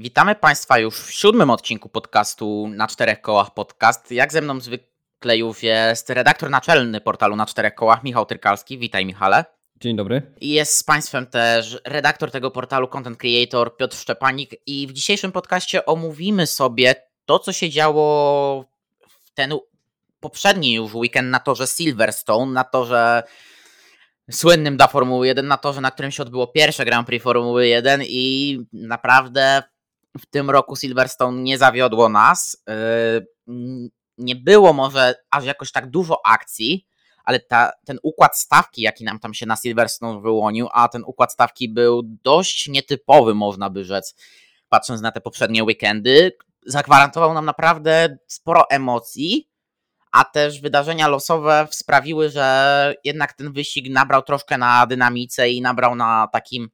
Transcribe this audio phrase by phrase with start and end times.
[0.00, 4.12] Witamy Państwa już w siódmym odcinku podcastu na czterech kołach podcast.
[4.12, 8.78] Jak ze mną zwykle już jest redaktor naczelny portalu na czterech kołach, Michał Tyrkalski.
[8.78, 9.44] Witaj Michale.
[9.80, 10.22] Dzień dobry.
[10.40, 14.50] I jest z Państwem też redaktor tego portalu, content creator Piotr Szczepanik.
[14.66, 16.94] I w dzisiejszym podcaście omówimy sobie
[17.26, 18.64] to, co się działo
[19.08, 19.54] w ten
[20.20, 23.22] poprzedni już weekend na torze Silverstone, na torze
[24.30, 28.02] słynnym dla Formuły 1, na torze, na którym się odbyło pierwsze Grand Prix Formuły 1
[28.04, 29.62] i naprawdę
[30.18, 32.62] w tym roku Silverstone nie zawiodło nas.
[33.46, 36.86] Yy, nie było może aż jakoś tak dużo akcji,
[37.24, 41.32] ale ta, ten układ stawki, jaki nam tam się na Silverstone wyłonił, a ten układ
[41.32, 44.14] stawki był dość nietypowy, można by rzec,
[44.68, 46.32] patrząc na te poprzednie weekendy,
[46.66, 49.50] zagwarantował nam naprawdę sporo emocji,
[50.12, 55.94] a też wydarzenia losowe sprawiły, że jednak ten wyścig nabrał troszkę na dynamice i nabrał
[55.94, 56.70] na takim,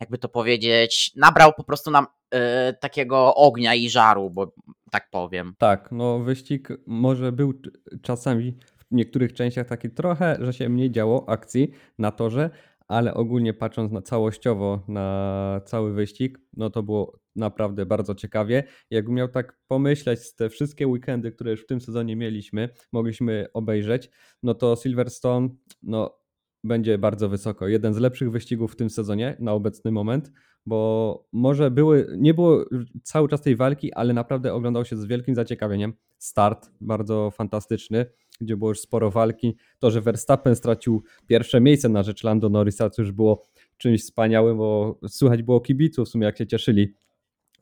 [0.00, 2.06] jakby to powiedzieć, nabrał po prostu nam
[2.80, 4.54] takiego ognia i żaru, bo
[4.90, 5.54] tak powiem.
[5.58, 7.52] Tak, no wyścig może był
[8.02, 12.50] czasami w niektórych częściach taki trochę, że się mniej działo akcji na torze,
[12.88, 18.64] ale ogólnie patrząc na całościowo na cały wyścig, no to było naprawdę bardzo ciekawie.
[18.90, 24.10] Jakbym miał tak pomyśleć, te wszystkie weekendy, które już w tym sezonie mieliśmy, mogliśmy obejrzeć,
[24.42, 25.48] no to Silverstone,
[25.82, 26.18] no
[26.64, 27.68] będzie bardzo wysoko.
[27.68, 30.32] Jeden z lepszych wyścigów w tym sezonie na obecny moment,
[30.66, 32.64] bo może były, nie było
[33.02, 35.92] cały czas tej walki, ale naprawdę oglądał się z wielkim zaciekawieniem.
[36.18, 38.06] Start bardzo fantastyczny,
[38.40, 39.56] gdzie było już sporo walki.
[39.78, 44.56] To, że Verstappen stracił pierwsze miejsce na rzecz Lando Norrisa, to już było czymś wspaniałym,
[44.56, 46.94] bo słychać było kibiców w sumie, jak się cieszyli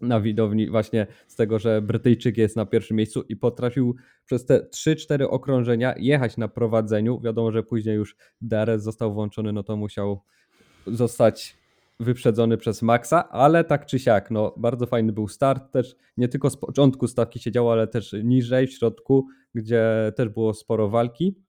[0.01, 4.69] na widowni właśnie z tego, że Brytyjczyk jest na pierwszym miejscu i potrafił przez te
[4.75, 7.21] 3-4 okrążenia jechać na prowadzeniu.
[7.21, 10.23] Wiadomo, że później już DRS został włączony, no to musiał
[10.87, 11.64] zostać
[12.01, 16.51] wyprzedzony przez Maxa, ale tak czy siak, no bardzo fajny był start też, nie tylko
[16.51, 21.45] z początku stawki się działo, ale też niżej, w środku, gdzie też było sporo walki.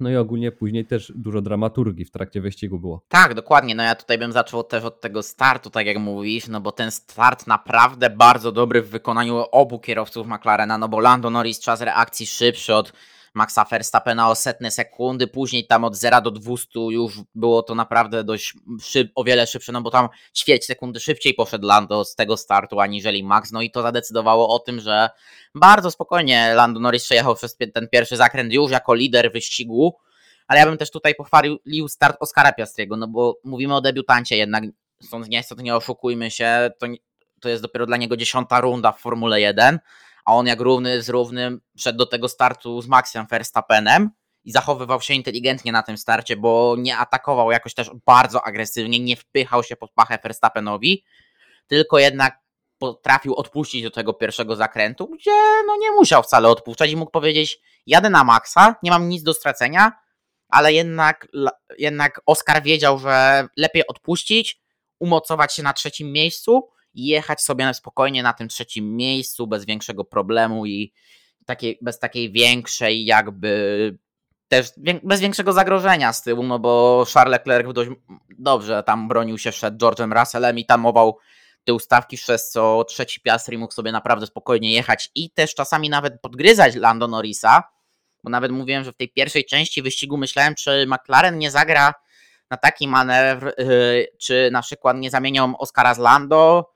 [0.00, 3.04] No i ogólnie później też dużo dramaturgii w trakcie wyścigu było.
[3.08, 3.74] Tak, dokładnie.
[3.74, 6.90] No ja tutaj bym zaczął też od tego startu, tak jak mówisz, no bo ten
[6.90, 12.26] start naprawdę bardzo dobry w wykonaniu obu kierowców McLarena, no bo Lando Norris czas reakcji
[12.26, 12.92] szybszy od
[13.34, 18.24] Maxa Verstappena o setne sekundy, później tam od 0 do 200 już było to naprawdę
[18.24, 22.36] dość szyb, o wiele szybsze, no bo tam ćwierć sekundy szybciej poszedł Lando z tego
[22.36, 25.10] startu aniżeli Max, no i to zadecydowało o tym, że
[25.54, 29.96] bardzo spokojnie Lando Norris przejechał przez ten pierwszy zakręt już jako lider wyścigu,
[30.46, 34.64] ale ja bym też tutaj pochwalił start Oskara Piastriego, no bo mówimy o debiutancie jednak,
[35.02, 36.86] stąd niestety nie oszukujmy się, to,
[37.40, 39.78] to jest dopiero dla niego dziesiąta runda w Formule 1,
[40.24, 44.10] a on jak równy z równym szedł do tego startu z Maxem Verstappenem
[44.44, 49.16] i zachowywał się inteligentnie na tym starcie, bo nie atakował jakoś też bardzo agresywnie, nie
[49.16, 51.04] wpychał się pod pachę Verstappenowi,
[51.66, 52.42] tylko jednak
[52.78, 55.30] potrafił odpuścić do tego pierwszego zakrętu, gdzie
[55.66, 59.34] no nie musiał wcale odpuszczać i mógł powiedzieć jadę na maksa, nie mam nic do
[59.34, 59.92] stracenia,
[60.48, 61.28] ale jednak,
[61.78, 64.62] jednak Oscar wiedział, że lepiej odpuścić,
[64.98, 70.66] umocować się na trzecim miejscu jechać sobie spokojnie na tym trzecim miejscu bez większego problemu
[70.66, 70.92] i
[71.46, 73.98] takiej, bez takiej większej jakby
[74.48, 74.72] też
[75.02, 77.90] bez większego zagrożenia z tyłu, no bo Charles Leclerc dość
[78.38, 81.18] dobrze tam bronił się przed George'em Russellem i tamował
[81.64, 86.20] te ustawki, przez co trzeci Piastri mógł sobie naprawdę spokojnie jechać i też czasami nawet
[86.20, 87.62] podgryzać Lando Norrisa,
[88.24, 91.94] bo nawet mówiłem, że w tej pierwszej części wyścigu myślałem, czy McLaren nie zagra
[92.50, 96.72] na taki manewr, yy, czy na przykład nie zamienią Oscara z Lando,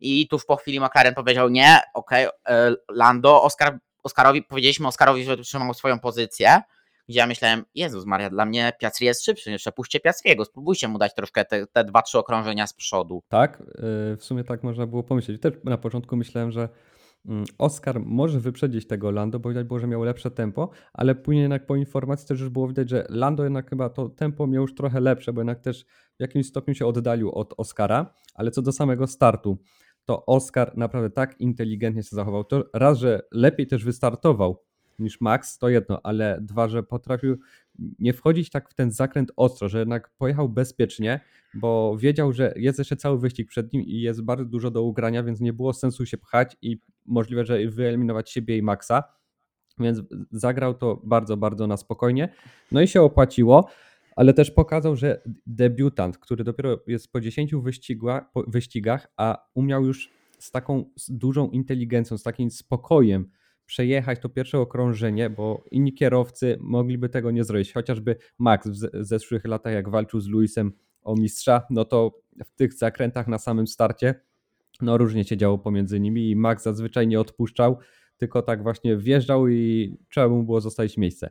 [0.00, 5.36] i tuż po chwili McLaren powiedział nie, okej, okay, Lando, Oscar, Oscarowi, powiedzieliśmy Oscarowi, że
[5.36, 6.62] trzymał swoją pozycję,
[7.08, 10.98] gdzie ja myślałem, Jezus Maria, dla mnie Piastri jest szybszy, jeszcze puśćcie Piastriego, spróbujcie mu
[10.98, 13.22] dać troszkę te, te dwa, trzy okrążenia z przodu.
[13.28, 15.40] Tak, y, w sumie tak można było pomyśleć.
[15.40, 16.68] Też na początku myślałem, że
[17.58, 21.66] Oscar może wyprzedzić tego Lando, bo widać było, że miał lepsze tempo, ale później jednak
[21.66, 25.00] po informacji też już było widać, że Lando jednak chyba to tempo miał już trochę
[25.00, 25.84] lepsze, bo jednak też
[26.18, 29.58] w jakimś stopniu się oddalił od Oscara, ale co do samego startu,
[30.04, 32.44] to Oscar naprawdę tak inteligentnie się zachował.
[32.44, 34.62] To raz, że lepiej też wystartował
[34.98, 37.38] niż Max, to jedno, ale dwa, że potrafił
[37.98, 41.20] nie wchodzić tak w ten zakręt ostro, że jednak pojechał bezpiecznie,
[41.54, 45.22] bo wiedział, że jest jeszcze cały wyścig przed nim i jest bardzo dużo do ugrania,
[45.22, 49.02] więc nie było sensu się pchać i możliwe, że wyeliminować siebie i Maxa.
[49.78, 52.28] Więc zagrał to bardzo, bardzo na spokojnie.
[52.72, 53.68] No i się opłaciło
[54.16, 59.84] ale też pokazał, że debiutant, który dopiero jest po 10 wyścigła, po wyścigach, a umiał
[59.84, 63.30] już z taką z dużą inteligencją, z takim spokojem
[63.66, 67.72] przejechać to pierwsze okrążenie, bo inni kierowcy mogliby tego nie zrobić.
[67.72, 70.72] Chociażby Max w zeszłych latach, jak walczył z Luisem
[71.02, 74.14] o mistrza, no to w tych zakrętach na samym starcie
[74.80, 77.78] no różnie się działo pomiędzy nimi i Max zazwyczaj nie odpuszczał,
[78.16, 81.30] tylko tak właśnie wjeżdżał i trzeba mu było zostawić miejsce.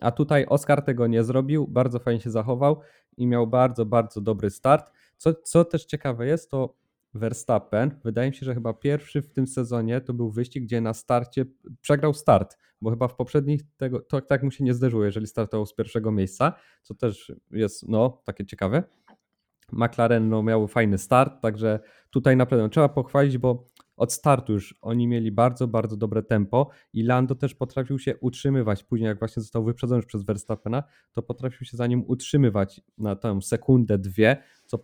[0.00, 2.80] A tutaj Oscar tego nie zrobił, bardzo fajnie się zachował
[3.16, 4.90] i miał bardzo, bardzo dobry start.
[5.16, 6.74] Co, co też ciekawe jest, to
[7.14, 10.94] Verstappen, wydaje mi się, że chyba pierwszy w tym sezonie to był wyścig, gdzie na
[10.94, 11.44] starcie
[11.80, 15.66] przegrał start, bo chyba w poprzednich tego, to tak mu się nie zdarzyło, jeżeli startował
[15.66, 16.52] z pierwszego miejsca,
[16.82, 18.82] co też jest no takie ciekawe.
[19.72, 21.80] McLaren no, miał fajny start, także
[22.10, 23.64] tutaj naprawdę trzeba pochwalić, bo
[23.96, 28.84] od startu już oni mieli bardzo, bardzo dobre tempo i Lando też potrafił się utrzymywać.
[28.84, 30.82] Później, jak właśnie został wyprzedzony już przez Verstappena,
[31.12, 34.78] to potrafił się za nim utrzymywać na tę sekundę, dwie, co,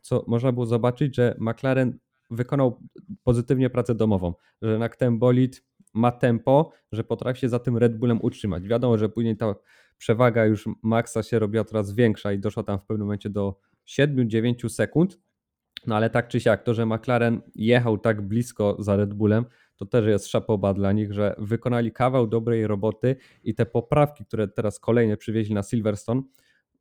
[0.00, 1.98] co można było zobaczyć, że McLaren
[2.30, 2.80] wykonał
[3.24, 5.64] pozytywnie pracę domową, że jednak ten bolid
[5.94, 8.68] ma tempo, że potrafi się za tym Red Bullem utrzymać.
[8.68, 9.54] Wiadomo, że później ta
[9.98, 13.58] przewaga już Maxa się robiła coraz większa i doszła tam w pewnym momencie do
[13.88, 15.18] 7-9 sekund,
[15.86, 19.44] no ale tak czy siak, to, że McLaren jechał tak blisko za Red Bullem,
[19.76, 24.48] to też jest szapoba dla nich, że wykonali kawał dobrej roboty i te poprawki, które
[24.48, 26.22] teraz kolejne przywieźli na Silverstone,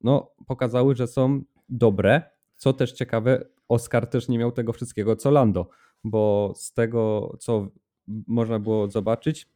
[0.02, 2.22] no pokazały, że są dobre.
[2.58, 5.70] Co też ciekawe, Oscar też nie miał tego wszystkiego co Lando,
[6.04, 7.68] bo z tego, co
[8.08, 9.48] można było zobaczyć,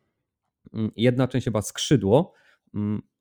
[0.73, 2.33] mm, jedna część chyba skrzydło,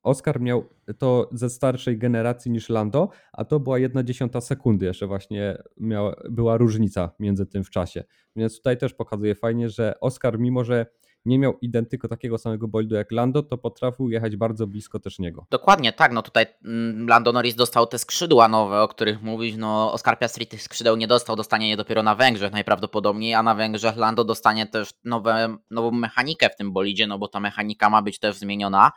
[0.02, 0.68] Oscar miał
[0.98, 6.14] to ze starszej generacji niż Lando, a to była jedna dziesiąta sekundy jeszcze właśnie miała,
[6.30, 8.04] była różnica między tym w czasie.
[8.36, 10.86] Więc tutaj też pokazuje fajnie, że Oscar mimo, że
[11.24, 15.46] nie miał identyko takiego samego bolidu jak Lando, to potrafił jechać bardzo blisko też niego.
[15.50, 19.92] Dokładnie tak, no tutaj mm, Lando Norris dostał te skrzydła nowe, o których mówisz, no
[19.92, 23.96] Oscar Piastri tych skrzydeł nie dostał, dostanie je dopiero na Węgrzech najprawdopodobniej, a na Węgrzech
[23.96, 28.18] Lando dostanie też nowe, nową mechanikę w tym bolidzie, no bo ta mechanika ma być
[28.18, 28.90] też zmieniona.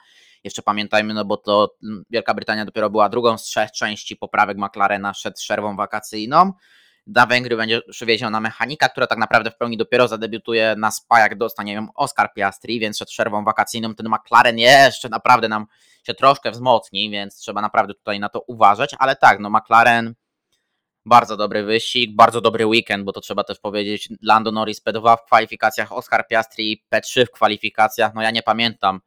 [0.48, 1.76] Jeszcze pamiętajmy, no bo to
[2.10, 6.52] Wielka Brytania dopiero była drugą z trzech części poprawek McLarena przed przerwą wakacyjną.
[7.08, 11.38] Na Węgry będzie przywieziona mechanika, która tak naprawdę w pełni dopiero zadebiutuje na SPA, jak
[11.38, 15.66] dostanie ją Oscar Piastri, więc przed przerwą wakacyjną ten McLaren jeszcze naprawdę nam
[16.04, 20.14] się troszkę wzmocni, więc trzeba naprawdę tutaj na to uważać, ale tak, no McLaren
[21.06, 25.24] bardzo dobry wyścig, bardzo dobry weekend, bo to trzeba też powiedzieć, Lando Norris P2 w
[25.26, 29.00] kwalifikacjach, Oscar Piastri P3 w kwalifikacjach, no ja nie pamiętam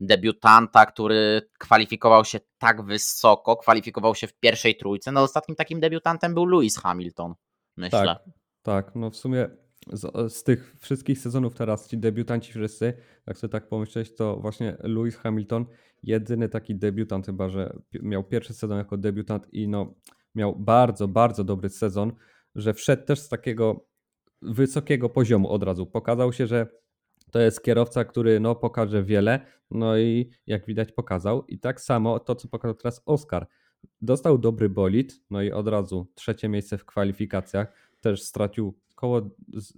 [0.00, 5.12] debiutanta, który kwalifikował się tak wysoko, kwalifikował się w pierwszej trójce.
[5.12, 7.34] No ostatnim takim debiutantem był Lewis Hamilton,
[7.76, 8.04] myślę.
[8.04, 8.22] Tak,
[8.62, 8.94] tak.
[8.94, 9.48] no w sumie
[9.92, 12.92] z, z, tych wszystkich sezonów teraz ci debiutanci wszyscy,
[13.26, 15.66] jak sobie tak pomyśleć, to właśnie Lewis Hamilton,
[16.02, 19.94] jedyny taki debiutant chyba, że miał pierwszy sezon jako debiutant i no
[20.34, 22.12] miał bardzo, bardzo dobry sezon,
[22.54, 23.86] że wszedł też z takiego
[24.42, 25.86] wysokiego poziomu od razu.
[25.86, 26.66] Pokazał się, że
[27.34, 29.40] to jest kierowca, który no, pokaże wiele,
[29.70, 31.44] no i jak widać pokazał.
[31.48, 33.46] I tak samo to, co pokazał teraz Oscar.
[34.02, 37.72] Dostał dobry bolid, no i od razu trzecie miejsce w kwalifikacjach.
[38.00, 39.30] Też stracił około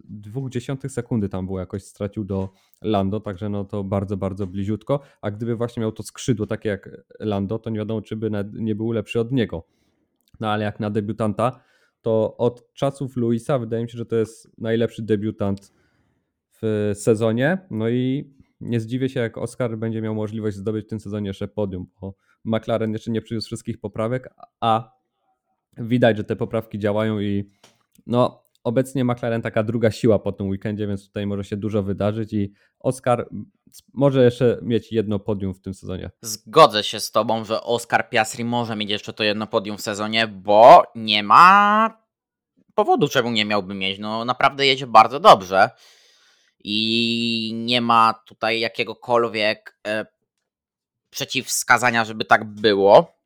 [0.04, 2.48] dwóch dziesiątych sekundy tam było jakoś stracił do
[2.82, 5.00] Lando, także no to bardzo, bardzo bliziutko.
[5.20, 8.74] A gdyby właśnie miał to skrzydło takie jak Lando, to nie wiadomo, czy by nie
[8.74, 9.66] był lepszy od niego.
[10.40, 11.60] No ale jak na debiutanta,
[12.02, 15.76] to od czasów Luisa wydaje mi się, że to jest najlepszy debiutant
[16.62, 17.58] w sezonie.
[17.70, 21.48] No i nie zdziwię się, jak Oscar będzie miał możliwość zdobyć w tym sezonie jeszcze
[21.48, 22.14] podium, bo
[22.44, 24.28] McLaren jeszcze nie przyniósł wszystkich poprawek,
[24.60, 24.92] a
[25.78, 27.50] widać, że te poprawki działają i
[28.06, 32.32] no obecnie McLaren taka druga siła po tym weekendzie, więc tutaj może się dużo wydarzyć
[32.32, 33.28] i Oscar
[33.94, 36.10] może jeszcze mieć jedno podium w tym sezonie.
[36.20, 40.26] Zgodzę się z tobą, że Oscar Piastri może mieć jeszcze to jedno podium w sezonie,
[40.26, 41.90] bo nie ma
[42.74, 43.98] powodu, czemu nie miałby mieć.
[43.98, 45.70] No naprawdę jedzie bardzo dobrze
[46.68, 50.06] i nie ma tutaj jakiegokolwiek e,
[51.10, 53.16] przeciwwskazania, żeby tak było.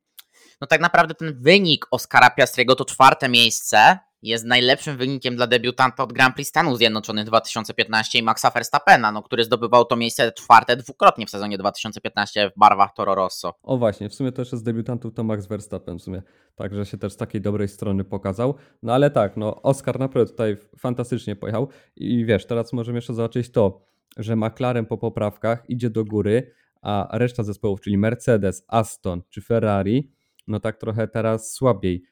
[0.61, 6.03] No tak naprawdę ten wynik Oscara Piastriego to czwarte miejsce jest najlepszym wynikiem dla debiutanta
[6.03, 10.77] od Grand Prix Stanów Zjednoczonych 2015 i Maxa Verstappena, no, który zdobywał to miejsce czwarte
[10.77, 13.53] dwukrotnie w sezonie 2015 w barwach Toro Rosso.
[13.63, 16.21] O właśnie, w sumie też z debiutantów to Max Verstappen w sumie,
[16.55, 18.55] także się też z takiej dobrej strony pokazał.
[18.83, 23.51] No ale tak, no Oscar naprawdę tutaj fantastycznie pojechał i wiesz, teraz możemy jeszcze zobaczyć
[23.51, 23.85] to,
[24.17, 30.11] że McLaren po poprawkach idzie do góry, a reszta zespołów, czyli Mercedes, Aston czy Ferrari,
[30.47, 32.03] no tak trochę teraz słabiej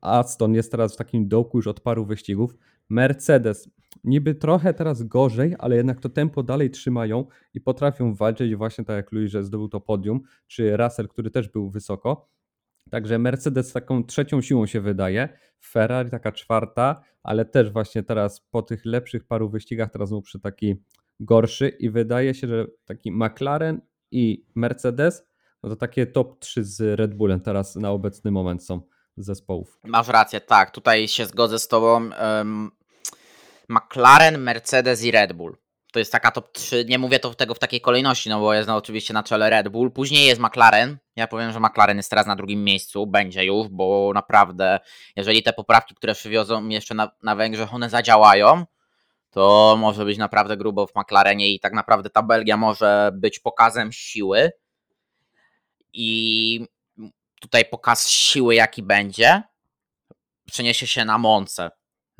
[0.00, 2.54] Aston jest teraz w takim dołku już od paru wyścigów.
[2.88, 3.70] Mercedes
[4.04, 8.96] niby trochę teraz gorzej, ale jednak to tempo dalej trzymają i potrafią walczyć właśnie tak
[8.96, 12.28] jak Louis, że zdobył to podium, czy Russell, który też był wysoko.
[12.90, 15.28] Także Mercedes taką trzecią siłą się wydaje,
[15.64, 20.40] Ferrari taka czwarta, ale też właśnie teraz po tych lepszych paru wyścigach teraz mu przy
[20.40, 20.82] taki
[21.20, 23.80] gorszy i wydaje się, że taki McLaren
[24.10, 25.30] i Mercedes
[25.62, 28.82] no to takie top 3 z Red Bullem teraz na obecny moment są
[29.24, 29.78] zespołów.
[29.84, 30.70] Masz rację, tak.
[30.70, 32.10] Tutaj się zgodzę z Tobą.
[33.68, 35.56] McLaren, Mercedes i Red Bull.
[35.92, 36.84] To jest taka top 3.
[36.88, 39.68] Nie mówię to tego w takiej kolejności, no bo jest no, oczywiście na czele Red
[39.68, 39.90] Bull.
[39.92, 40.98] Później jest McLaren.
[41.16, 43.06] Ja powiem, że McLaren jest teraz na drugim miejscu.
[43.06, 44.80] Będzie już, bo naprawdę,
[45.16, 48.64] jeżeli te poprawki, które przywiozą jeszcze na, na Węgrzech, one zadziałają,
[49.30, 53.92] to może być naprawdę grubo w McLarenie i tak naprawdę ta Belgia może być pokazem
[53.92, 54.52] siły.
[55.92, 56.66] I
[57.40, 59.42] tutaj pokaz siły, jaki będzie,
[60.46, 61.70] przeniesie się na Monce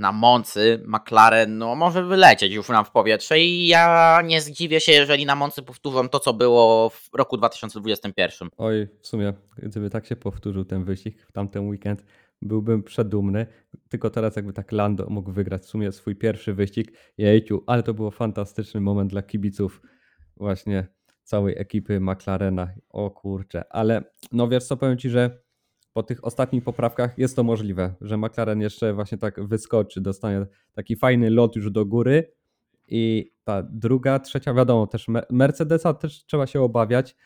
[0.01, 4.93] na Moncy McLaren no, może wylecieć już nam w powietrze i ja nie zdziwię się,
[4.93, 8.49] jeżeli na Moncy powtórzą to, co było w roku 2021.
[8.57, 12.05] Oj, w sumie, gdyby tak się powtórzył ten wyścig w tamten weekend,
[12.43, 13.47] byłbym przedumny.
[13.89, 16.93] Tylko teraz jakby tak Lando mógł wygrać w sumie swój pierwszy wyścig.
[17.19, 19.83] Jejciu, ale to był fantastyczny moment dla kibiców
[20.37, 20.87] właśnie
[21.31, 22.69] całej ekipy McLarena.
[22.89, 25.43] O kurczę, ale no wiesz co, powiem Ci, że
[25.93, 30.97] po tych ostatnich poprawkach jest to możliwe, że McLaren jeszcze właśnie tak wyskoczy, dostanie taki
[30.97, 32.33] fajny lot już do góry
[32.89, 37.17] i ta druga, trzecia, wiadomo, też Mercedesa też trzeba się obawiać,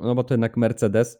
[0.00, 1.18] no bo to jednak Mercedes,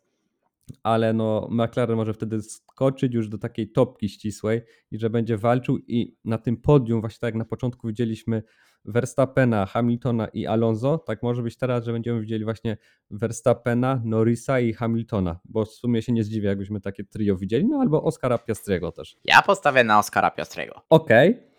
[0.83, 5.79] ale no McLaren może wtedy skoczyć już do takiej topki ścisłej i że będzie walczył
[5.79, 8.43] i na tym podium, właśnie tak jak na początku widzieliśmy
[8.85, 12.77] Verstappena, Hamiltona i Alonso, tak może być teraz, że będziemy widzieli właśnie
[13.11, 17.81] Verstappena, Norrisa i Hamiltona, bo w sumie się nie zdziwię, jakbyśmy takie trio widzieli, no
[17.81, 19.17] albo Oscara Piastriego też.
[19.25, 20.83] Ja postawię na Oscara Piastriego.
[20.91, 21.31] Okej.
[21.31, 21.53] Okay.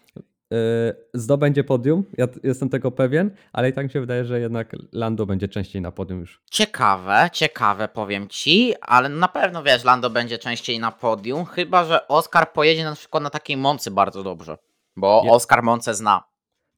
[1.13, 5.25] Zdobędzie podium, ja jestem tego pewien, ale i tak mi się wydaje, że jednak Lando
[5.25, 6.41] będzie częściej na podium już.
[6.51, 12.07] Ciekawe, ciekawe powiem ci, ale na pewno wiesz, Lando będzie częściej na podium, chyba że
[12.07, 14.57] Oscar pojedzie na przykład na takiej Moncy bardzo dobrze,
[14.95, 15.31] bo Je...
[15.31, 16.23] Oscar Monce zna.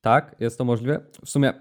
[0.05, 1.05] Tak, jest to możliwe.
[1.25, 1.53] W sumie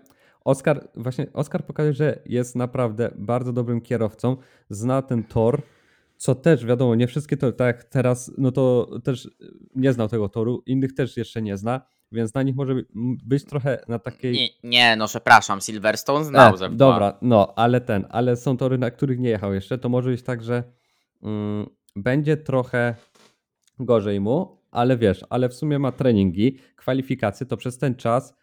[0.44, 4.36] Oscar, właśnie Oscar pokazuje, że jest naprawdę bardzo dobrym kierowcą,
[4.70, 5.62] zna ten tor,
[6.16, 9.30] co też wiadomo, nie wszystkie to tak teraz, no to też
[9.74, 11.80] nie znał tego toru, innych też jeszcze nie zna,
[12.12, 12.74] więc na nich może
[13.24, 14.32] być trochę na takiej.
[14.32, 18.90] Nie, nie no przepraszam, Silverstone znał e, Dobra, no, ale ten, ale są tory, na
[18.90, 20.64] których nie jechał jeszcze, to może być tak, że
[21.22, 22.94] mm, będzie trochę
[23.78, 28.34] gorzej mu, ale wiesz, ale w sumie ma treningi, kwalifikacje, to przez ten czas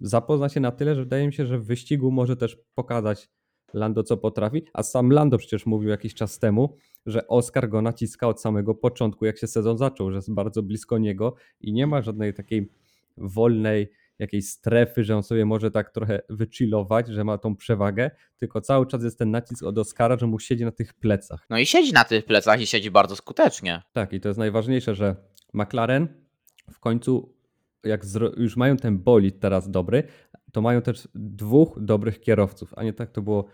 [0.00, 3.28] zapozna się na tyle, że wydaje mi się, że w wyścigu może też pokazać
[3.74, 6.76] Lando co potrafi, a sam Lando przecież mówił jakiś czas temu,
[7.06, 10.98] że Oscar go naciska od samego początku, jak się sezon zaczął, że jest bardzo blisko
[10.98, 12.70] niego i nie ma żadnej takiej
[13.16, 13.88] wolnej
[14.18, 18.86] jakiejś strefy, że on sobie może tak trochę wychillować, że ma tą przewagę, tylko cały
[18.86, 21.46] czas jest ten nacisk od Oscara, że mu siedzi na tych plecach.
[21.50, 23.82] No i siedzi na tych plecach i siedzi bardzo skutecznie.
[23.92, 25.16] Tak, i to jest najważniejsze, że
[25.54, 26.08] McLaren
[26.72, 27.34] w końcu,
[27.84, 28.02] jak
[28.36, 30.02] już mają ten bolid teraz dobry,
[30.52, 33.46] to mają też dwóch dobrych kierowców, a nie tak to było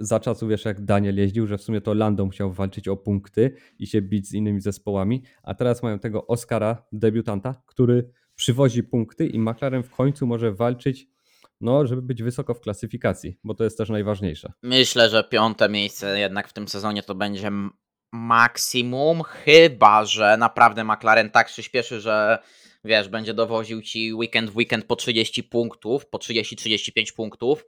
[0.00, 3.54] za czasów, wiesz, jak Daniel jeździł, że w sumie to Lando musiał walczyć o punkty
[3.78, 9.26] i się bić z innymi zespołami, a teraz mają tego Oscara, debiutanta, który przywozi punkty
[9.26, 11.08] i McLaren w końcu może walczyć,
[11.60, 14.52] no, żeby być wysoko w klasyfikacji, bo to jest też najważniejsze.
[14.62, 17.50] Myślę, że piąte miejsce jednak w tym sezonie to będzie
[18.12, 22.38] maksimum, chyba że naprawdę McLaren tak przyspieszy, że
[22.84, 27.64] wiesz, będzie dowoził ci weekend w weekend po 30 punktów, po 30-35 punktów,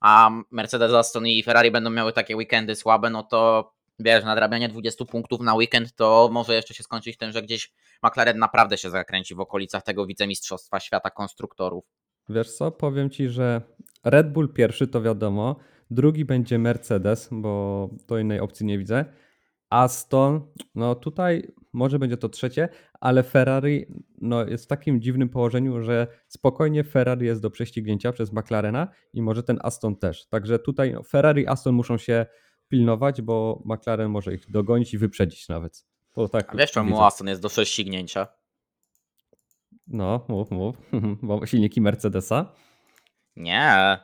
[0.00, 5.04] a Mercedes, Aston i Ferrari będą miały takie weekendy słabe, no to wiesz, nadrabianie 20
[5.04, 7.72] punktów na weekend to może jeszcze się skończyć tym, że gdzieś
[8.02, 11.84] McLaren naprawdę się zakręci w okolicach tego wicemistrzostwa świata konstruktorów.
[12.28, 13.62] Wiesz co, powiem Ci, że
[14.04, 15.56] Red Bull pierwszy to wiadomo,
[15.90, 19.04] drugi będzie Mercedes, bo do innej opcji nie widzę.
[19.72, 20.40] Aston,
[20.74, 22.68] no tutaj może będzie to trzecie,
[23.00, 23.86] ale Ferrari
[24.20, 29.22] no, jest w takim dziwnym położeniu, że spokojnie Ferrari jest do prześcignięcia przez McLarena i
[29.22, 30.28] może ten Aston też.
[30.28, 32.26] Także tutaj no, Ferrari i Aston muszą się
[32.68, 35.84] pilnować, bo McLaren może ich dogonić i wyprzedzić nawet.
[36.12, 38.26] To tak A wiesz czemu Aston jest do prześcignięcia?
[39.86, 40.76] No, mów, mów.
[41.22, 42.52] Bo silniki Mercedesa?
[43.36, 43.98] Nie.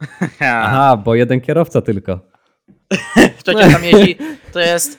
[0.40, 2.20] Aha, bo jeden kierowca tylko.
[3.48, 4.16] Przecież tam jeździ,
[4.52, 4.98] to jest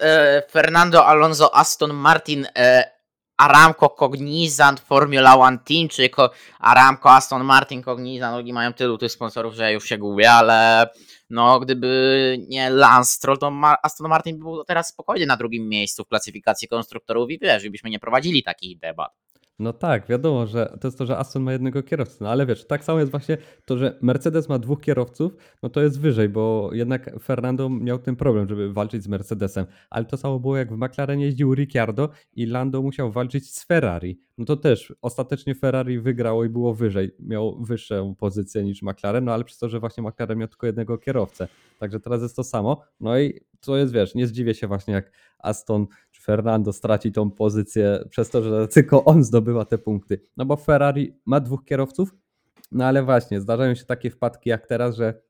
[0.00, 2.92] e, Fernando Alonso Aston Martin e,
[3.36, 6.10] Aramco Cognizant Formula One Team, czy
[6.58, 10.88] Aramco Aston Martin Cognizant, oni mają tylu tych sponsorów, że już się gubię, ale
[11.30, 16.08] no gdyby nie Lance Stroll, to Aston Martin był teraz spokojnie na drugim miejscu w
[16.08, 19.21] klasyfikacji konstruktorów i wiesz, byśmy nie prowadzili takich debat.
[19.62, 22.66] No tak, wiadomo, że to jest to, że Aston ma jednego kierowcę, no ale wiesz,
[22.66, 26.70] tak samo jest właśnie to, że Mercedes ma dwóch kierowców, no to jest wyżej, bo
[26.72, 30.76] jednak Fernando miał ten problem, żeby walczyć z Mercedesem, ale to samo było jak w
[30.76, 34.20] McLaren jeździł Ricciardo i Lando musiał walczyć z Ferrari.
[34.38, 39.32] No to też ostatecznie Ferrari wygrało i było wyżej, miał wyższą pozycję niż McLaren, no
[39.32, 41.48] ale przez to, że właśnie McLaren miał tylko jednego kierowcę.
[41.78, 42.82] Także teraz jest to samo.
[43.00, 45.86] No i to jest, wiesz, nie zdziwię się właśnie jak Aston
[46.22, 50.20] Fernando straci tą pozycję przez to, że tylko on zdobywa te punkty.
[50.36, 52.14] No bo Ferrari ma dwóch kierowców,
[52.72, 55.22] no ale właśnie, zdarzają się takie wpadki jak teraz, że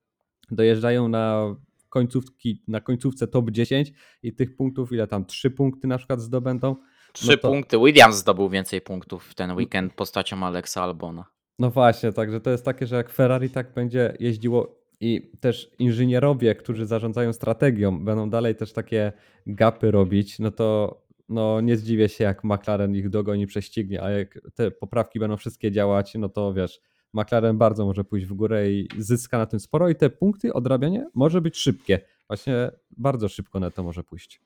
[0.50, 1.54] dojeżdżają na
[1.88, 6.76] końcówki, na końcówce top 10 i tych punktów, ile tam, trzy punkty na przykład zdobędą.
[7.12, 7.78] Trzy No to- punkty.
[7.78, 11.24] Williams zdobył więcej punktów w ten weekend postacią Alexa Albona.
[11.58, 16.54] No właśnie, także to jest takie, że jak Ferrari tak będzie jeździło i też inżynierowie,
[16.54, 19.12] którzy zarządzają strategią, będą dalej też takie
[19.46, 24.38] gapy robić, no to no nie zdziwię się, jak McLaren ich dogoni, prześcignie, a jak
[24.54, 26.80] te poprawki będą wszystkie działać, no to wiesz,
[27.12, 31.06] McLaren bardzo może pójść w górę i zyska na tym sporo i te punkty, odrabianie
[31.14, 32.00] może być szybkie.
[32.28, 34.40] Właśnie bardzo szybko na to może pójść.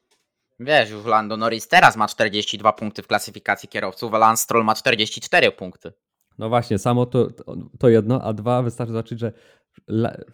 [0.60, 4.74] Wiesz, już Lando Norris teraz ma 42 punkty w klasyfikacji kierowców, a Lance Stroll ma
[4.74, 5.92] 44 punkty.
[6.38, 9.32] No właśnie, samo to, to, to jedno, a dwa wystarczy zobaczyć, że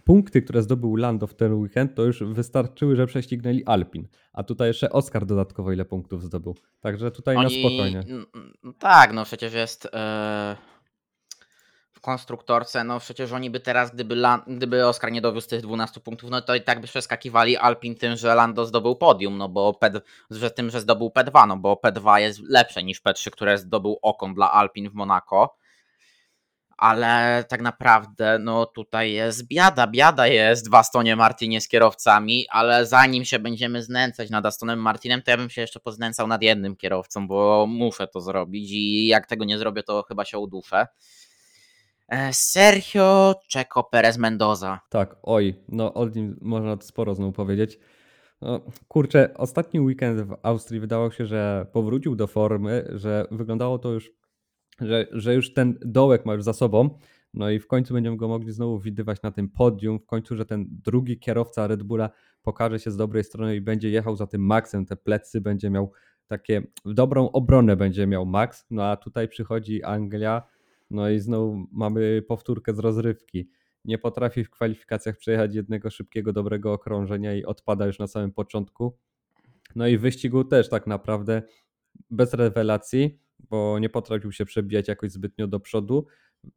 [0.05, 4.09] punkty, które zdobył Lando w ten weekend, to już wystarczyły, że prześcignęli Alpin.
[4.33, 6.55] A tutaj jeszcze Oscar dodatkowo ile punktów zdobył.
[6.81, 8.05] Także tutaj na spokojnie.
[8.79, 9.89] tak, no przecież jest
[11.93, 16.01] w konstruktorce, no przecież oni by teraz, gdyby, Lan, gdyby Oscar nie dowiózł tych 12
[16.01, 19.75] punktów, no to i tak by przeskakiwali Alpin tym, że Lando zdobył podium, no bo
[19.75, 19.91] P,
[20.31, 24.35] że tym, że zdobył P2, no bo P2 jest lepsze niż P3, które zdobył Okon
[24.35, 25.57] dla Alpin w Monako.
[26.79, 32.87] Ale tak naprawdę, no tutaj jest biada, biada jest w Astonie Martinie z kierowcami, ale
[32.87, 36.77] zanim się będziemy znęcać nad Astonem Martinem, to ja bym się jeszcze poznęcał nad jednym
[36.77, 40.87] kierowcą, bo muszę to zrobić i jak tego nie zrobię, to chyba się uduszę.
[42.09, 44.81] E, Sergio Checo Perez Mendoza.
[44.89, 47.79] Tak, oj, no o nim można sporo znowu powiedzieć.
[48.43, 53.89] No, kurczę, ostatni weekend w Austrii wydawało się, że powrócił do formy, że wyglądało to
[53.89, 54.11] już,
[54.81, 56.99] że, że już ten dołek ma już za sobą.
[57.35, 59.99] No i w końcu będziemy go mogli znowu widywać na tym podium.
[59.99, 62.11] W końcu, że ten drugi kierowca Red Bulla
[62.43, 64.87] pokaże się z dobrej strony i będzie jechał za tym Maxem.
[64.87, 65.93] Te plecy będzie miał
[66.27, 68.67] takie, dobrą obronę będzie miał Max.
[68.71, 70.43] No a tutaj przychodzi Anglia.
[70.91, 73.49] No i znowu mamy powtórkę z rozrywki
[73.85, 78.97] nie potrafi w kwalifikacjach przejechać jednego szybkiego, dobrego okrążenia i odpada już na samym początku.
[79.77, 81.43] No i wyścigu też tak naprawdę
[82.11, 83.19] bez rewelacji,
[83.51, 86.07] bo nie potrafił się przebijać jakoś zbytnio do przodu.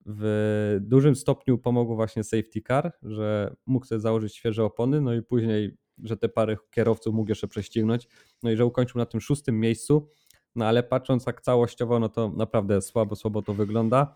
[0.05, 5.21] W dużym stopniu pomogło właśnie safety car, że mógł sobie założyć świeże opony, no i
[5.21, 8.07] później, że te parę kierowców mógł jeszcze prześcignąć,
[8.43, 10.09] no i że ukończył na tym szóstym miejscu.
[10.55, 14.15] No ale patrząc tak całościowo, no to naprawdę słabo, słabo to wygląda.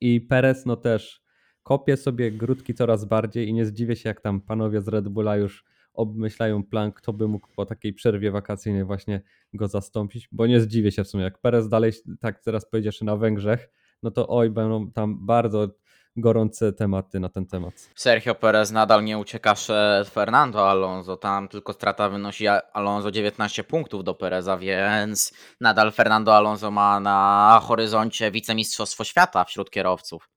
[0.00, 1.22] I Perez, no też
[1.62, 5.36] kopie sobie grudki coraz bardziej i nie zdziwię się, jak tam panowie z Red Bulla
[5.36, 5.64] już
[5.96, 9.22] obmyślają plan, kto by mógł po takiej przerwie wakacyjnej właśnie
[9.54, 13.16] go zastąpić, bo nie zdziwię się w sumie, jak Perez dalej, tak teraz pojedziesz na
[13.16, 13.68] Węgrzech,
[14.02, 15.68] no to oj, będą tam bardzo
[16.16, 17.90] gorące tematy na ten temat.
[17.94, 21.16] Sergio Perez nadal nie ucieka przed Fernando Alonso.
[21.16, 27.60] Tam tylko strata wynosi Alonso 19 punktów do Pereza, więc nadal Fernando Alonso ma na
[27.62, 30.28] horyzoncie wicemistrzostwo świata wśród kierowców.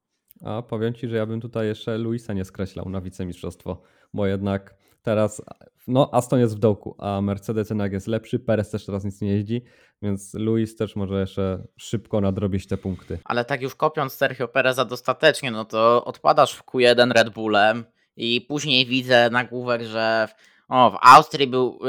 [0.45, 3.81] A powiem Ci, że ja bym tutaj jeszcze Luisa nie skreślał na wicemistrzostwo,
[4.13, 5.41] bo jednak teraz,
[5.87, 9.31] no Aston jest w dołku, a Mercedes jednak jest lepszy, Perez też teraz nic nie
[9.31, 9.63] jeździ,
[10.01, 13.19] więc Luis też może jeszcze szybko nadrobić te punkty.
[13.23, 17.85] Ale tak już kopiąc Sergio Pereza dostatecznie, no to odpadasz w Q1 Red Bullem
[18.15, 20.33] i później widzę nagłówek, że w,
[20.69, 21.79] o, w Austrii był,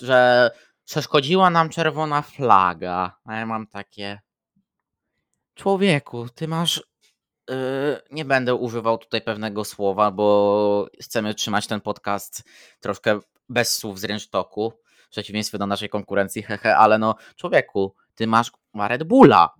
[0.00, 0.50] y, że
[0.84, 3.18] przeszkodziła nam czerwona flaga.
[3.24, 4.20] A ja mam takie.
[5.54, 6.82] Człowieku, ty masz.
[7.50, 7.54] Y,
[8.10, 12.42] nie będę używał tutaj pewnego słowa, bo chcemy trzymać ten podcast
[12.80, 14.72] troszkę bez słów z rynsztoku.
[15.06, 19.54] W przeciwieństwie do naszej konkurencji, hehe, ale no, człowieku, ty masz ma Red Bulla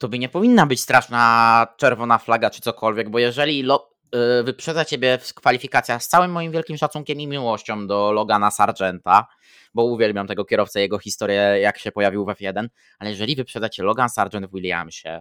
[0.00, 3.90] to by nie powinna być straszna czerwona flaga czy cokolwiek, bo jeżeli lo,
[4.40, 9.26] y, wyprzedza ciebie w kwalifikacjach z całym moim wielkim szacunkiem i miłością do Logana Sargenta,
[9.74, 13.82] bo uwielbiam tego kierowcę, jego historię, jak się pojawił w F1, ale jeżeli wyprzedza cię
[13.82, 15.20] Logan Sargent w Williamsie,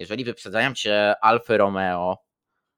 [0.00, 2.18] jeżeli wyprzedzają cię Alfy Romeo,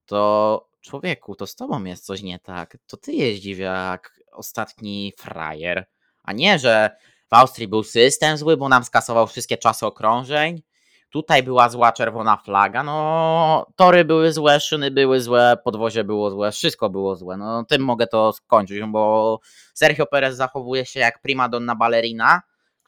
[0.06, 2.76] to człowieku, to z tobą jest coś nie tak.
[2.86, 5.86] To ty jeździsz jak ostatni frajer,
[6.22, 6.90] a nie, że
[7.30, 10.62] w Austrii był system zły, bo nam skasował wszystkie czasy okrążeń.
[11.10, 12.82] Tutaj była zła czerwona flaga.
[12.82, 17.36] No, tory były złe, szyny były złe, podwozie było złe, wszystko było złe.
[17.36, 19.40] No, tym mogę to skończyć, bo
[19.74, 22.42] Sergio Perez zachowuje się jak prima donna ballerina,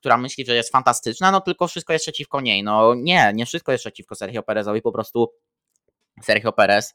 [0.05, 2.63] która myśli, że jest fantastyczna, no tylko wszystko jest przeciwko niej.
[2.63, 5.33] No nie, nie wszystko jest przeciwko Sergio Perezowi, po prostu
[6.23, 6.95] Sergio Perez,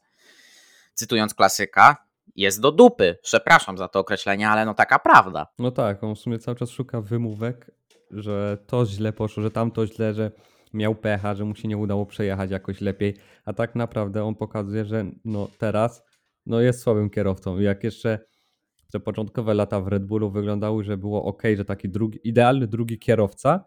[0.94, 1.96] cytując klasyka,
[2.36, 3.18] jest do dupy.
[3.22, 5.46] Przepraszam za to określenie, ale no taka prawda.
[5.58, 7.70] No tak, on w sumie cały czas szuka wymówek,
[8.10, 10.30] że to źle poszło, że tamto źle, że
[10.72, 14.84] miał pecha, że mu się nie udało przejechać jakoś lepiej, a tak naprawdę on pokazuje,
[14.84, 16.02] że no teraz
[16.46, 18.18] no jest słabym kierowcą jak jeszcze
[18.90, 22.98] te początkowe lata w Red Bullu wyglądały, że było ok, że taki drugi, idealny drugi
[22.98, 23.64] kierowca,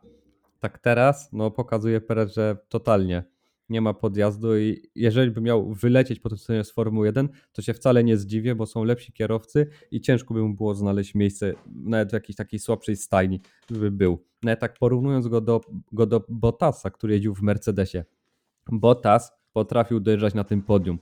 [0.59, 3.23] tak teraz no, pokazuje Perez, że totalnie
[3.69, 7.61] nie ma podjazdu i jeżeli by miał wylecieć po tym sezonie z Formuły 1, to
[7.61, 11.53] się wcale nie zdziwię, bo są lepsi kierowcy i ciężko by mu było znaleźć miejsce
[11.75, 14.23] nawet w jakiejś takiej słabszej stajni, by był.
[14.43, 18.03] Nawet tak porównując go do, go do Bottasa, który jeździł w Mercedesie.
[18.71, 20.99] Bottas potrafił dojeżdżać na tym podium.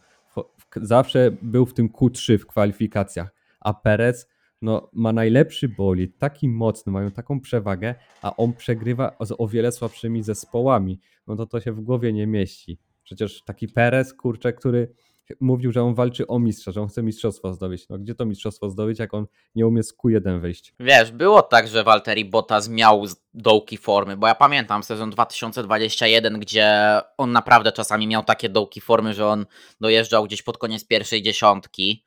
[0.75, 4.27] Zawsze był w tym Q3 w kwalifikacjach, a Perez
[4.61, 9.71] no, ma najlepszy bolid, taki mocny, mają taką przewagę, a on przegrywa z o wiele
[9.71, 10.99] słabszymi zespołami.
[11.27, 12.79] No to to się w głowie nie mieści.
[13.03, 14.93] Przecież taki Perez, kurczę, który
[15.39, 17.89] mówił, że on walczy o mistrza, że on chce mistrzostwo zdobyć.
[17.89, 20.73] No gdzie to mistrzostwo zdobyć, jak on nie umie z Q1 wyjść?
[20.79, 26.99] Wiesz, było tak, że Walteri Bottas miał dołki formy, bo ja pamiętam sezon 2021, gdzie
[27.17, 29.45] on naprawdę czasami miał takie dołki formy, że on
[29.81, 32.03] dojeżdżał gdzieś pod koniec pierwszej dziesiątki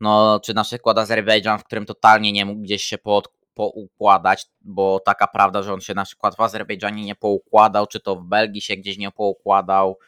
[0.00, 3.22] no, czy na przykład Azerbejdżan, w którym totalnie nie mógł gdzieś się po,
[3.54, 8.16] poukładać, bo taka prawda, że on się na przykład w Azerbejdżanie nie poukładał, czy to
[8.16, 9.98] w Belgii się gdzieś nie poukładał,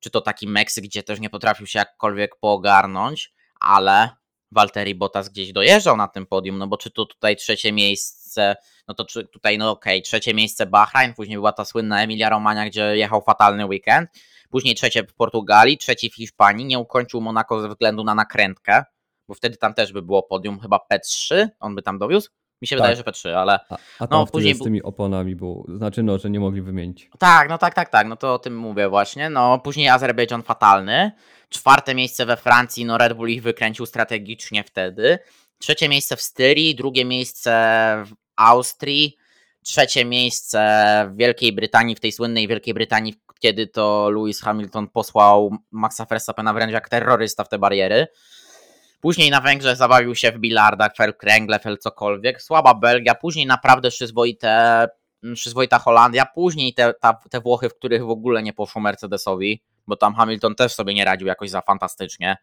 [0.00, 4.10] czy to taki Meksyk, gdzie też nie potrafił się jakkolwiek poogarnąć, ale
[4.52, 8.56] Walteri Bottas gdzieś dojeżdżał na tym podium, no bo czy to tutaj trzecie miejsce,
[8.88, 12.28] no to czy tutaj, no okej, okay, trzecie miejsce Bahrain, później była ta słynna Emilia
[12.28, 14.10] Romagna, gdzie jechał fatalny weekend,
[14.50, 18.84] później trzecie w Portugalii, trzeci w Hiszpanii, nie ukończył Monako ze względu na nakrętkę,
[19.28, 22.30] bo wtedy tam też by było podium, chyba P3, on by tam dowiózł.
[22.62, 22.82] Mi się tak.
[22.82, 23.58] wydaje, że P3, ale.
[23.70, 27.10] A, a no, później z tymi oponami było, znaczy no, że nie mogli wymienić.
[27.18, 29.30] Tak, no tak, tak, tak, no to o tym mówię właśnie.
[29.30, 31.12] No później Azerbejdżan fatalny.
[31.48, 35.18] Czwarte miejsce we Francji, no Red Bull ich wykręcił strategicznie wtedy.
[35.58, 37.52] Trzecie miejsce w Styrii, drugie miejsce
[38.06, 39.16] w Austrii,
[39.64, 40.60] trzecie miejsce
[41.12, 46.54] w Wielkiej Brytanii, w tej słynnej Wielkiej Brytanii, kiedy to Lewis Hamilton posłał Maxa Verstappena
[46.54, 48.06] wręcz jak terrorysta w te bariery.
[49.04, 52.42] Później na Węgrzech zabawił się w bilardach, fel kręgle, fel cokolwiek.
[52.42, 54.86] Słaba Belgia, później naprawdę przyzwoite,
[55.34, 59.96] przyzwoita Holandia, później te, ta, te Włochy, w których w ogóle nie poszło Mercedesowi, bo
[59.96, 62.36] tam Hamilton też sobie nie radził jakoś za fantastycznie.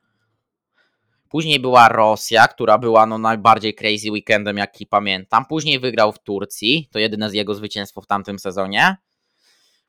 [1.29, 5.45] Później była Rosja, która była no najbardziej crazy weekendem, jaki pamiętam.
[5.45, 8.95] Później wygrał w Turcji, to jedyne z jego zwycięstwo w tamtym sezonie.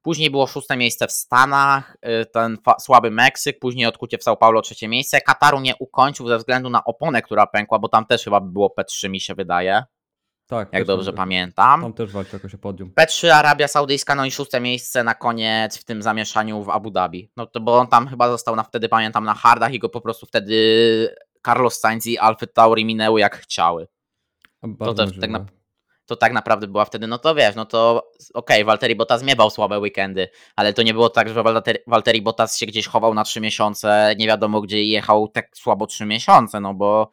[0.02, 4.62] Później było szóste miejsce w Stanach, y, ten słaby Meksyk, później odkucie w São Paulo
[4.62, 5.20] trzecie miejsce.
[5.20, 9.10] Kataru nie ukończył ze względu na oponę, która pękła, bo tam też chyba było P3
[9.10, 9.84] mi się wydaje.
[10.46, 10.72] Tak.
[10.72, 11.82] Jak dobrze pamiętam.
[11.82, 12.92] Tam też walczy jakoś o podium.
[13.00, 17.30] P3 Arabia Saudyjska, no i szóste miejsce na koniec w tym zamieszaniu w Abu Dhabi.
[17.36, 20.00] No to bo on tam chyba został na wtedy, pamiętam, na hardach i go po
[20.00, 20.54] prostu wtedy
[21.46, 23.88] Carlos Sainz i Alfa Tauri minęły jak chciały.
[24.78, 25.46] to też tak na,
[26.12, 29.50] to tak naprawdę była wtedy, no to wiesz, no to okej, okay, Walteri Bottas miebał
[29.50, 31.42] słabe weekendy, ale to nie było tak, że
[31.86, 36.06] Walteri Bottas się gdzieś chował na trzy miesiące, nie wiadomo gdzie jechał tak słabo trzy
[36.06, 37.10] miesiące, no bo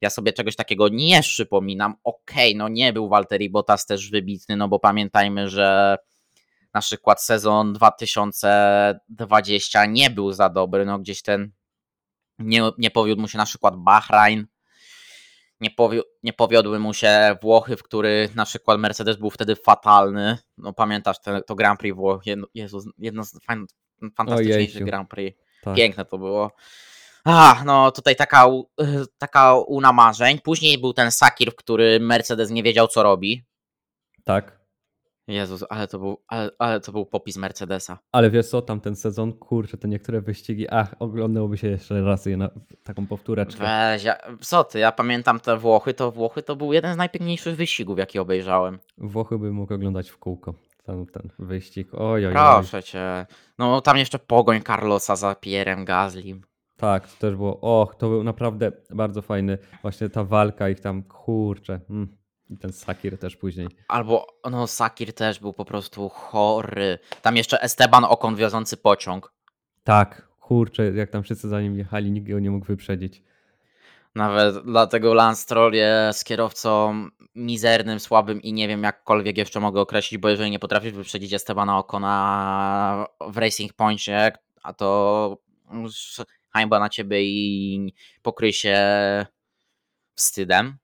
[0.00, 1.94] ja sobie czegoś takiego nie przypominam.
[2.04, 5.96] Okej, okay, no nie był Walteri Bottas też wybitny, no bo pamiętajmy, że
[6.74, 11.52] na przykład sezon 2020 nie był za dobry, no gdzieś ten
[12.38, 14.46] nie, nie powiódł mu się na przykład Bahrain,
[15.60, 20.38] nie, powi nie powiodły mu się Włochy, w których na przykład Mercedes był wtedy fatalny.
[20.58, 22.22] No pamiętasz te, to Grand Prix Włoch,
[22.54, 23.66] Jezus, jedno z fan,
[24.16, 25.38] fantastyczniejszych Grand Prix.
[25.62, 25.76] Tak.
[25.76, 26.50] Piękne to było.
[27.24, 28.46] A, no tutaj taka,
[29.18, 30.38] taka una marzeń.
[30.40, 33.44] Później był ten Sakir, w którym Mercedes nie wiedział co robi.
[34.24, 34.55] Tak.
[35.28, 37.98] Jezus, ale to był, ale, ale to był popis Mercedesa.
[38.12, 42.26] Ale wiesz co, tam ten sezon, kurczę, te niektóre wyścigi, ach, oglądałoby się jeszcze raz
[42.26, 42.50] je na
[42.82, 43.64] taką powtóreczkę.
[43.64, 47.56] Weź, ja, co ty, ja pamiętam te Włochy, to Włochy to był jeden z najpiękniejszych
[47.56, 48.78] wyścigów, jaki obejrzałem.
[48.98, 53.26] Włochy bym mógł oglądać w kółko, ten, ten wyścig, oj, oj, Proszę cię,
[53.58, 56.42] no tam jeszcze pogoń Carlosa za Pierrem Gaslim.
[56.76, 61.02] Tak, to też było, och, to był naprawdę bardzo fajny, właśnie ta walka ich tam,
[61.02, 62.16] kurczę, mm.
[62.50, 63.68] I ten Sakir też później.
[63.88, 66.98] Albo, no Sakir też był po prostu chory.
[67.22, 69.32] Tam jeszcze Esteban Okon wiozący pociąg.
[69.84, 73.22] Tak, kurczę, jak tam wszyscy za nim jechali, nikt go nie mógł wyprzedzić.
[74.14, 76.94] Nawet dlatego Lance Stroll jest kierowcą
[77.34, 81.78] mizernym, słabym i nie wiem jakkolwiek jeszcze mogę określić, bo jeżeli nie potrafisz wyprzedzić Estebana
[81.78, 84.32] Okona w Racing Pointie,
[84.62, 85.38] a to
[86.50, 88.76] hańba na ciebie i pokryj się
[90.14, 90.78] wstydem.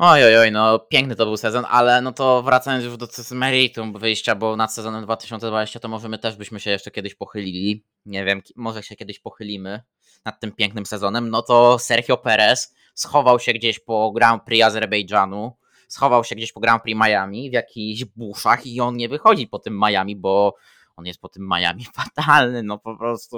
[0.00, 3.98] Oj, oj, oj, no piękny to był sezon, ale no to wracając już do meritum
[3.98, 7.84] wyjścia, bo nad sezonem 2020 to może my też byśmy się jeszcze kiedyś pochylili.
[8.06, 9.82] Nie wiem, może się kiedyś pochylimy
[10.24, 11.30] nad tym pięknym sezonem.
[11.30, 15.56] No to Sergio Perez schował się gdzieś po Grand Prix Azerbejdżanu,
[15.88, 19.58] schował się gdzieś po Grand Prix Miami w jakichś buszach i on nie wychodzi po
[19.58, 20.54] tym Miami, bo
[20.96, 22.62] on jest po tym Miami fatalny.
[22.62, 23.36] No po prostu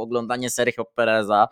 [0.00, 1.48] oglądanie Sergio Pereza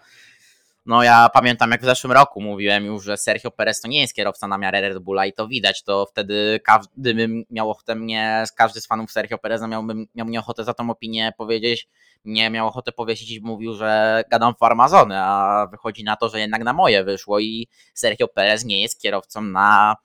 [0.86, 4.14] No ja pamiętam jak w zeszłym roku mówiłem już, że Sergio Perez to nie jest
[4.14, 8.44] kierowca na miarę Red Bulla i to widać, to wtedy każdy bym miał ochotę mnie,
[8.56, 11.88] każdy z fanów Sergio Pereza miałbym, miał mnie ochotę za tą opinię powiedzieć,
[12.24, 16.64] nie miał ochotę powiedzieć i mówił, że gadam farmazony, a wychodzi na to, że jednak
[16.64, 19.96] na moje wyszło i Sergio Perez nie jest kierowcą na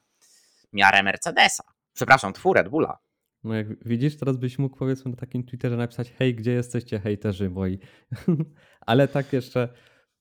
[0.74, 1.64] miarę Mercedesa.
[1.94, 2.98] Przepraszam, twór Red Bulla.
[3.44, 7.50] No jak widzisz, teraz byś mógł powiedzmy na takim Twitterze napisać hej, gdzie jesteście hejterzy
[7.50, 7.80] moi.
[8.86, 9.70] Ale tak jeszcze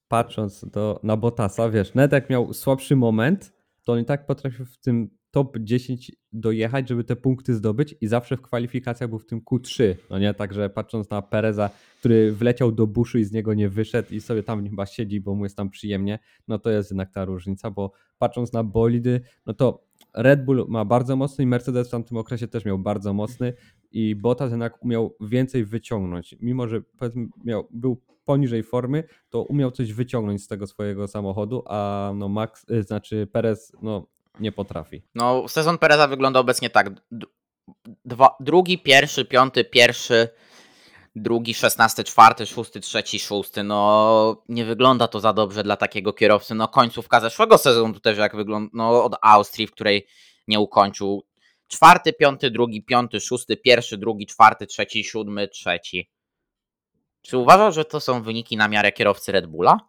[0.09, 3.53] patrząc do, na Botasa, wiesz, nawet jak miał słabszy moment,
[3.85, 8.07] to on i tak potrafił w tym top 10 dojechać, żeby te punkty zdobyć i
[8.07, 10.35] zawsze w kwalifikacjach był w tym Q3, no nie?
[10.35, 14.43] Także patrząc na Pereza, który wleciał do buszu i z niego nie wyszedł i sobie
[14.43, 17.93] tam chyba siedzi, bo mu jest tam przyjemnie, no to jest jednak ta różnica, bo
[18.19, 22.49] patrząc na bolidy, no to Red Bull ma bardzo mocny i Mercedes w tamtym okresie
[22.49, 23.53] też miał bardzo mocny
[23.93, 26.37] i Bottas jednak umiał więcej wyciągnąć.
[26.41, 26.83] Mimo, że
[27.45, 32.67] miał, był poniżej formy, to umiał coś wyciągnąć z tego swojego samochodu, a no Max,
[32.71, 34.07] y, znaczy Perez no
[34.41, 35.03] nie potrafi.
[35.15, 36.91] No sezon Pereza wygląda obecnie tak.
[38.05, 40.29] Dwa, drugi, pierwszy, piąty, pierwszy,
[41.17, 43.63] drugi, szesnasty, czwarty, szósty, trzeci, szósty.
[43.63, 46.55] No nie wygląda to za dobrze dla takiego kierowcy.
[46.55, 50.07] No końcówka zeszłego sezonu też jak wygląda, no od Austrii, w której
[50.49, 51.25] nie ukończył.
[51.69, 56.11] Czwarty, piąty, drugi, piąty, szósty, pierwszy, drugi, czwarty, trzeci, siódmy, trzeci.
[57.25, 59.81] Czy uważasz, że to są wyniki na miarę kierowcy Red Bulla?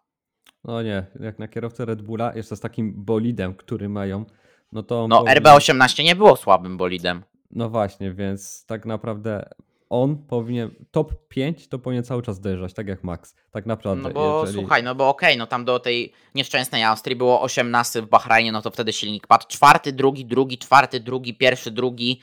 [0.64, 4.26] No nie, jak na kierowcę Red Bulla, jeszcze z takim bolidem, który mają,
[4.72, 5.08] no to...
[5.08, 5.44] No powinien...
[5.44, 7.24] RB18 nie było słabym bolidem.
[7.52, 9.50] No właśnie, więc tak naprawdę
[9.90, 14.04] on powinien, top 5 to powinien cały czas dojeżdżać, tak jak Max, tak naprawdę.
[14.04, 14.60] No bo jeżeli...
[14.60, 18.52] słuchaj, no bo okej, okay, no tam do tej nieszczęsnej Austrii było 18 w Bahrajnie,
[18.52, 22.22] no to wtedy silnik padł czwarty, drugi, drugi, czwarty, drugi, pierwszy, drugi,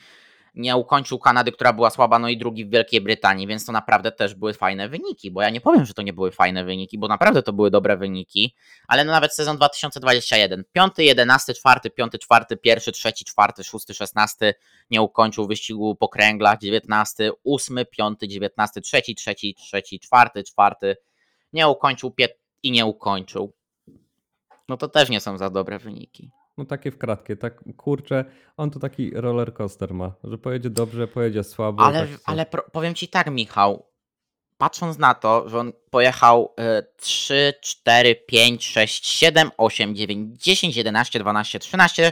[0.53, 4.11] nie ukończył Kanady, która była słaba, no i drugi w Wielkiej Brytanii, więc to naprawdę
[4.11, 7.07] też były fajne wyniki, bo ja nie powiem, że to nie były fajne wyniki, bo
[7.07, 8.55] naprawdę to były dobre wyniki,
[8.87, 14.53] ale no nawet sezon 2021, piąty, jedenasty, czwarty, piąty, czwarty, pierwszy, trzeci, czwarty, szósty, szesnasty,
[14.89, 20.95] nie ukończył wyścigu po kręglach, dziewiętnasty, ósmy, piąty, dziewiętnasty, trzeci, trzeci, trzeci, czwarty, czwarty,
[21.53, 22.15] nie ukończył
[22.63, 23.53] i nie ukończył.
[24.69, 26.31] No to też nie są za dobre wyniki.
[26.57, 28.25] No takie w kratkie, tak kurczę,
[28.57, 31.83] on to taki roller coaster ma, że pojedzie dobrze, pojedzie słabo.
[31.83, 33.89] Ale, tak ale powiem ci tak, Michał,
[34.57, 40.77] patrząc na to, że on pojechał y, 3, 4, 5, 6, 7, 8, 9, 10,
[40.77, 42.11] 11, 12, 13,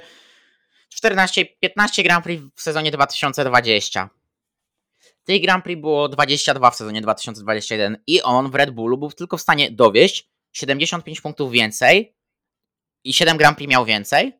[0.89, 4.09] 14, 15 Grand Prix w sezonie 2020.
[5.23, 9.37] Tych Grand Prix było 22 w sezonie 2021 i on w Red Bullu był tylko
[9.37, 12.15] w stanie dowieść 75 punktów więcej
[13.03, 14.39] i 7 Grand Prix miał więcej,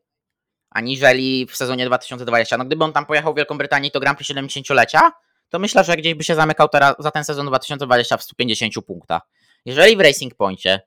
[0.70, 2.56] aniżeli w sezonie 2020.
[2.56, 5.10] No gdyby on tam pojechał w Wielką Brytanię to Grand Prix 70-lecia,
[5.48, 9.22] to myślę, że gdzieś by się zamykał teraz za ten sezon 2020 w 150 punktach.
[9.64, 10.80] Jeżeli w Racing Pointie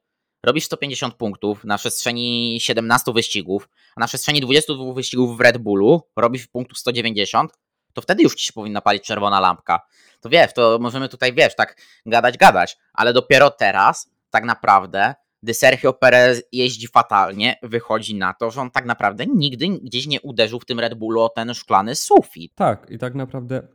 [0.44, 6.02] robisz 150 punktów na przestrzeni 17 wyścigów, a na przestrzeni 22 wyścigów w Red Bullu
[6.16, 7.52] robisz punktów 190,
[7.94, 9.82] to wtedy już ci się powinna palić czerwona lampka.
[10.22, 15.54] To wiesz, to możemy tutaj, wiesz, tak gadać, gadać, ale dopiero teraz tak naprawdę gdy
[15.54, 20.60] Sergio Perez jeździ fatalnie, wychodzi na to, że on tak naprawdę nigdy gdzieś nie uderzył
[20.60, 22.56] w tym Red Bullu o ten szklany sufit.
[22.56, 23.68] Tak, i tak naprawdę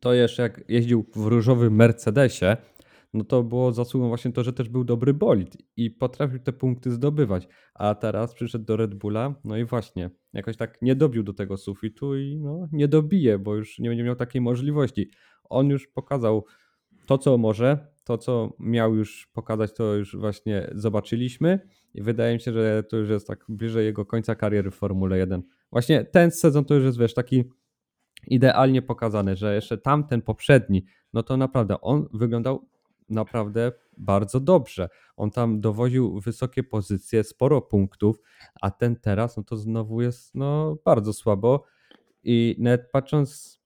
[0.00, 2.56] to jeszcze jak jeździł w różowym Mercedesie,
[3.14, 6.90] no to było zasługą właśnie to, że też był dobry bolid i potrafił te punkty
[6.90, 7.48] zdobywać.
[7.74, 11.56] A teraz przyszedł do Red Bulla, no i właśnie, jakoś tak nie dobił do tego
[11.56, 15.10] sufitu i no, nie dobije, bo już nie będzie miał takiej możliwości.
[15.44, 16.44] On już pokazał
[17.06, 22.40] to, co może, to, co miał już pokazać, to już właśnie zobaczyliśmy i wydaje mi
[22.40, 25.42] się, że to już jest tak bliżej jego końca kariery w Formule 1.
[25.72, 27.44] Właśnie ten sezon to już jest, wiesz, taki
[28.26, 32.68] idealnie pokazany, że jeszcze tamten poprzedni, no to naprawdę on wyglądał
[33.08, 34.88] naprawdę bardzo dobrze.
[35.16, 38.16] On tam dowoził wysokie pozycje, sporo punktów,
[38.60, 41.64] a ten teraz, no to znowu jest no bardzo słabo
[42.22, 43.60] i nawet patrząc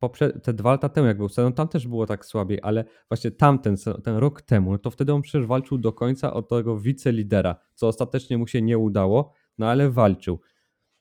[0.00, 3.30] poprze- te dwa lata temu, jak był sezon, tam też było tak słabiej, ale właśnie
[3.30, 7.56] tamten, ten rok temu, no to wtedy on przecież walczył do końca o tego wicelidera,
[7.74, 10.40] co ostatecznie mu się nie udało, no ale walczył.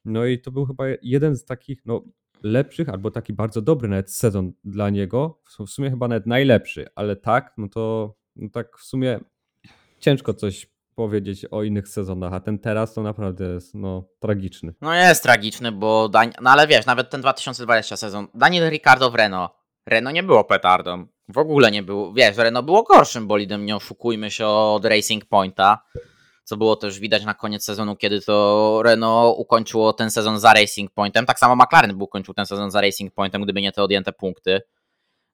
[0.06, 2.04] No i to był chyba jeden z takich no,
[2.44, 7.16] lepszych, albo taki bardzo dobry nawet sezon dla niego, w sumie chyba nawet najlepszy, ale
[7.16, 9.20] tak, no to no tak w sumie
[10.00, 14.74] ciężko coś powiedzieć o innych sezonach, a ten teraz to naprawdę jest no, tragiczny.
[14.82, 16.32] No jest tragiczny, bo Dan...
[16.42, 19.52] no ale wiesz, nawet ten 2020 sezon, Daniel Ricardo w Renault.
[19.86, 21.06] Renault nie było petardą.
[21.30, 22.14] W ogóle nie było.
[22.14, 25.82] Wiesz, Renault było gorszym bolidem, nie oszukujmy się od Racing Pointa.
[26.44, 30.92] Co było też widać na koniec sezonu, kiedy to Renault ukończyło ten sezon za Racing
[30.92, 31.26] Pointem.
[31.26, 34.62] Tak samo McLaren był ukończył ten sezon za Racing Pointem, gdyby nie te odjęte punkty.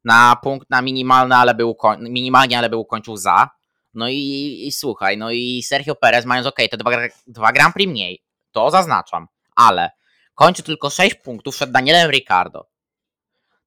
[0.06, 3.49] Na punkt na minimalny, ale był minimalnie, ale był ukończył za.
[3.93, 6.91] No i, i słuchaj, no i Sergio Perez mając ok, te dwa,
[7.27, 9.89] dwa Grand Prix mniej, to zaznaczam, ale
[10.36, 12.69] kończy tylko 6 punktów przed Danielem Ricardo.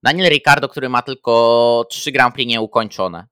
[0.03, 3.27] Daniel Ricardo, który ma tylko 3 Grand Prix nieukończone.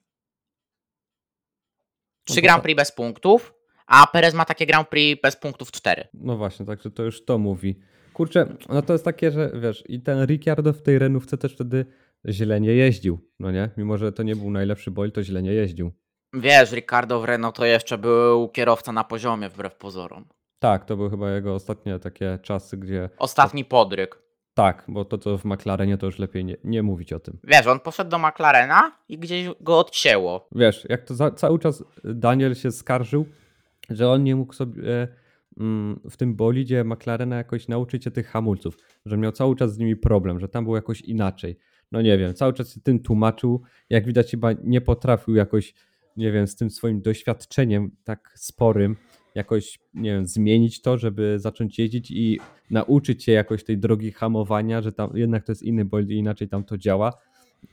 [2.24, 2.62] 3 No Grand tak.
[2.62, 3.54] Prix bez punktów,
[3.86, 6.08] a Perez ma takie Grand Prix bez punktów 4.
[6.14, 7.80] No właśnie, także to już to mówi.
[8.12, 11.86] Kurczę, no to jest takie, że wiesz, i ten Ricciardo w tej renówce też wtedy
[12.28, 13.70] źle nie jeździł, no nie?
[13.76, 15.92] Mimo, że to nie był najlepszy bol, to źle nie jeździł.
[16.34, 20.24] Wiesz, Ricardo w Renault to jeszcze był kierowca na poziomie wbrew pozorom.
[20.58, 24.18] Tak, to były chyba jego ostatnie takie czasy, gdzie Ostatni podryk.
[24.54, 27.38] tak, bo to co w McLarenie to już lepiej nie, nie mówić o tym.
[27.44, 30.48] Wiesz, on poszedł do McLarena i gdzieś go odcięło.
[30.54, 33.26] Wiesz, jak to za, cały czas Daniel się skarżył,
[33.90, 35.08] że on nie mógł sobie
[35.60, 39.78] mm, w tym bolidzie McLarena jakoś nauczyć się tych hamulców, że miał cały czas z
[39.78, 41.58] nimi problem, że tam było jakoś inaczej.
[41.92, 45.74] No nie wiem, cały czas się tym tłumaczył, jak widać chyba nie potrafił jakoś,
[46.16, 48.96] nie wiem, z tym swoim doświadczeniem tak sporym
[49.34, 54.82] jakoś, nie wiem, zmienić to, żeby zacząć jeździć i nauczyć się jakoś tej drogi hamowania,
[54.82, 57.12] że tam jednak to jest inny bolid i inaczej tam to działa.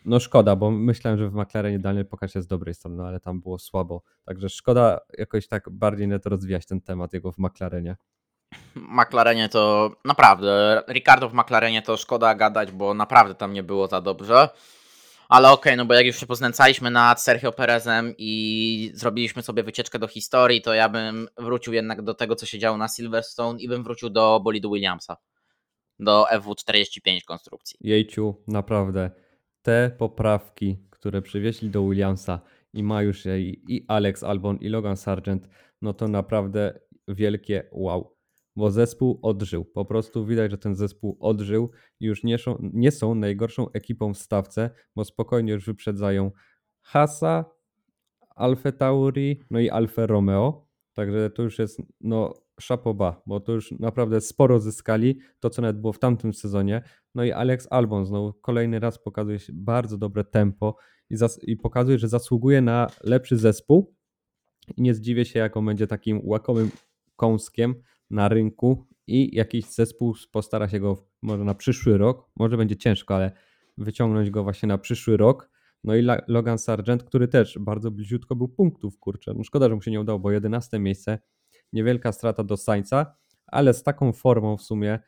[0.05, 3.41] No szkoda, bo myślałem, że w McLarenie Daniel pokaże z dobrej strony, no ale tam
[3.41, 4.03] było słabo.
[4.25, 7.95] Także szkoda jakoś tak bardziej net rozwijać ten temat jego w McLarenie.
[8.75, 14.01] McLarenie to naprawdę, Ricardo w McLarenie to szkoda gadać, bo naprawdę tam nie było za
[14.01, 14.49] dobrze.
[15.31, 19.99] Ale okej, no bo jak już się poznęcaliśmy nad Sergio Perezem i zrobiliśmy sobie wycieczkę
[19.99, 23.67] do historii, to ja bym wrócił jednak do tego, co się działo na Silverstone i
[23.67, 25.17] bym wrócił do bolidu Williamsa.
[25.99, 27.77] Do FW45 konstrukcji.
[27.81, 29.11] Jejciu, naprawdę,
[29.61, 32.41] te poprawki, które przywieźli do Williamsa
[32.73, 35.47] i ma już i Alex Albon i Logan Sargent,
[35.81, 38.15] no to naprawdę wielkie wow.
[38.55, 39.65] Bo zespół odżył.
[39.65, 44.13] Po prostu widać, że ten zespół odżył i już nie są, nie są najgorszą ekipą
[44.13, 46.31] w stawce, bo spokojnie już wyprzedzają
[46.81, 47.45] Hasa,
[48.35, 50.67] Alfa Tauri, no i Alfa Romeo.
[50.93, 55.81] Także to już jest no szapoba, bo to już naprawdę sporo zyskali, to co nawet
[55.81, 56.81] było w tamtym sezonie.
[57.15, 60.75] No i Alex Albon znowu kolejny raz pokazuje bardzo dobre tempo
[61.09, 63.95] i, i pokazuje, że zasługuje na lepszy zespół.
[64.77, 66.71] I nie zdziwię się, jak on będzie takim łakomym
[67.15, 67.75] kąskiem
[68.11, 73.15] na rynku i jakiś zespół postara się go może na przyszły rok, może będzie ciężko,
[73.15, 73.31] ale
[73.77, 75.49] wyciągnąć go właśnie na przyszły rok.
[75.83, 79.33] No i Logan Sargent, który też bardzo bliziutko był punktów, kurczę.
[79.33, 81.19] No szkoda, że mu się nie udało, bo 11 miejsce,
[81.73, 83.15] niewielka strata do Sainza,
[83.47, 84.99] ale z taką formą w sumie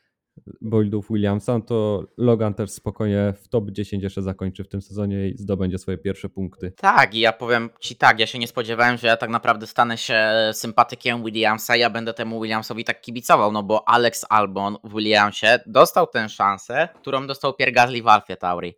[0.62, 5.30] bolidów Williamsa, no to Logan też spokojnie w top 10 jeszcze zakończy w tym sezonie
[5.30, 6.72] i zdobędzie swoje pierwsze punkty.
[6.72, 9.98] Tak, i ja powiem ci tak, ja się nie spodziewałem, że ja tak naprawdę stanę
[9.98, 15.60] się sympatykiem Williamsa, ja będę temu Williamsowi tak kibicował, no bo Alex Albon w Williamsie
[15.66, 18.74] dostał tę szansę, którą dostał Pierre Gasly w Alfie Tauri,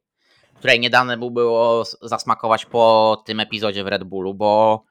[0.55, 4.83] której nie dane mu było zasmakować po tym epizodzie w Red Bullu, bo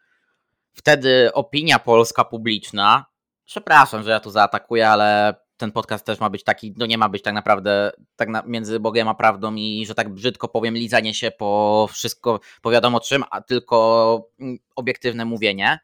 [0.73, 3.07] wtedy opinia polska publiczna,
[3.45, 7.09] przepraszam, że ja tu zaatakuję, ale ten podcast też ma być taki, no nie ma
[7.09, 11.15] być tak naprawdę tak na, między Bogiem a prawdą i, że tak brzydko powiem, lizanie
[11.15, 15.79] się po wszystko, po wiadomo czym, a tylko mm, obiektywne mówienie.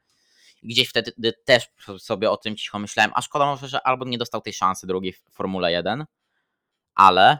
[0.62, 4.40] Gdzieś wtedy też sobie o tym cicho myślałem, a szkoda może, że Albon nie dostał
[4.40, 6.04] tej szansy drugiej w Formule 1,
[6.94, 7.38] ale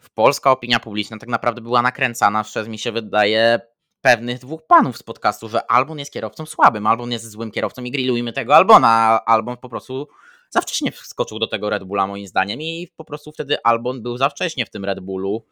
[0.00, 3.60] w polska opinia publiczna tak naprawdę była nakręcana przez, mi się wydaje,
[4.00, 7.90] pewnych dwóch panów z podcastu, że Albon jest kierowcą słabym, Albon jest złym kierowcą i
[7.90, 10.08] grillujmy tego Albona, Albon po prostu
[10.50, 14.16] za wcześnie wskoczył do tego Red Bulla moim zdaniem i po prostu wtedy Albon był
[14.16, 15.44] za wcześnie w tym Red Bullu.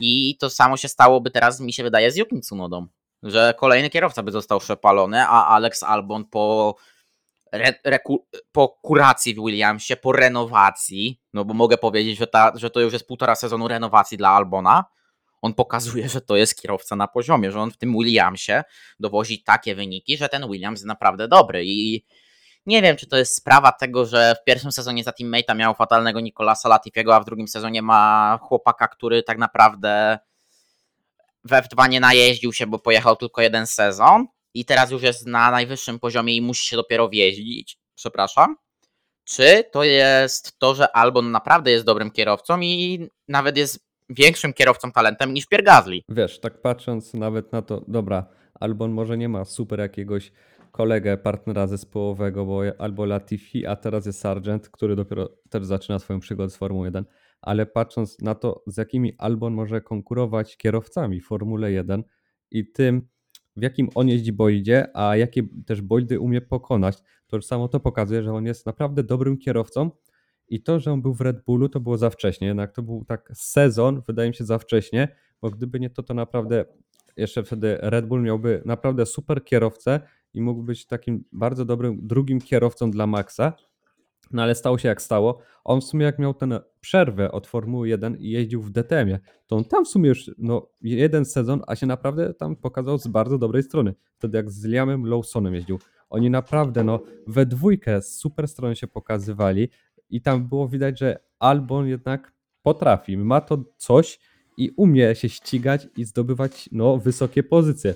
[0.00, 2.86] I to samo się stałoby teraz mi się wydaje z Yuki Tsunodą,
[3.22, 6.76] że kolejny kierowca by został przepalony, a Alex Albon po,
[7.52, 8.00] re,
[8.52, 12.92] po kuracji w Williamsie, po renowacji, no bo mogę powiedzieć, że, ta, że to już
[12.92, 14.84] jest półtora sezonu renowacji dla Albona,
[15.42, 18.62] on pokazuje, że to jest kierowca na poziomie, że on w tym Williamsie
[19.00, 22.04] dowozi takie wyniki, że ten Williams jest naprawdę dobry i
[22.66, 26.20] nie wiem, czy to jest sprawa tego, że w pierwszym sezonie za teammate'a miał fatalnego
[26.20, 30.18] Nicolasa Latifiego, a w drugim sezonie ma chłopaka, który tak naprawdę
[31.44, 35.50] we F2 nie najeździł się, bo pojechał tylko jeden sezon i teraz już jest na
[35.50, 37.78] najwyższym poziomie i musi się dopiero wjeździć.
[37.94, 38.56] Przepraszam.
[39.24, 44.92] Czy to jest to, że Albon naprawdę jest dobrym kierowcą i nawet jest większym kierowcą
[44.92, 46.00] talentem niż Pierre Gasly?
[46.08, 48.26] Wiesz, tak patrząc nawet na to, dobra,
[48.60, 50.32] Albon może nie ma super jakiegoś
[50.72, 56.20] kolegę, partnera zespołowego, bo albo Latifi, a teraz jest Sargent, który dopiero też zaczyna swoją
[56.20, 57.04] przygodę z Formuły 1,
[57.40, 62.02] ale patrząc na to, z jakimi Albon może konkurować kierowcami w Formule 1
[62.50, 63.08] i tym,
[63.56, 67.80] w jakim on jeździ bolidzie, a jakie też bolidy umie pokonać, to już samo to
[67.80, 69.90] pokazuje, że on jest naprawdę dobrym kierowcą.
[70.48, 73.04] I to, że on był w Red Bullu, to było za wcześnie, jednak to był
[73.04, 76.64] tak sezon, wydaje mi się, za wcześnie, bo gdyby nie to, to naprawdę
[77.16, 80.00] jeszcze wtedy Red Bull miałby naprawdę super kierowcę
[80.34, 83.52] i mógł być takim bardzo dobrym drugim kierowcą dla Maxa.
[84.32, 85.38] No ale stało się jak stało.
[85.64, 89.56] On w sumie jak miał tę przerwę od Formuły 1 i jeździł w DTM-ie, to
[89.56, 93.38] on tam w sumie już no, jeden sezon, a się naprawdę tam pokazał z bardzo
[93.38, 93.94] dobrej strony.
[94.18, 95.78] Wtedy jak z Liamem Lawsonem jeździł.
[96.10, 99.68] Oni naprawdę no, we dwójkę z super strony się pokazywali
[100.10, 104.18] i tam było widać, że Albon jednak potrafi, ma to coś
[104.56, 107.94] i umie się ścigać i zdobywać no, wysokie pozycje.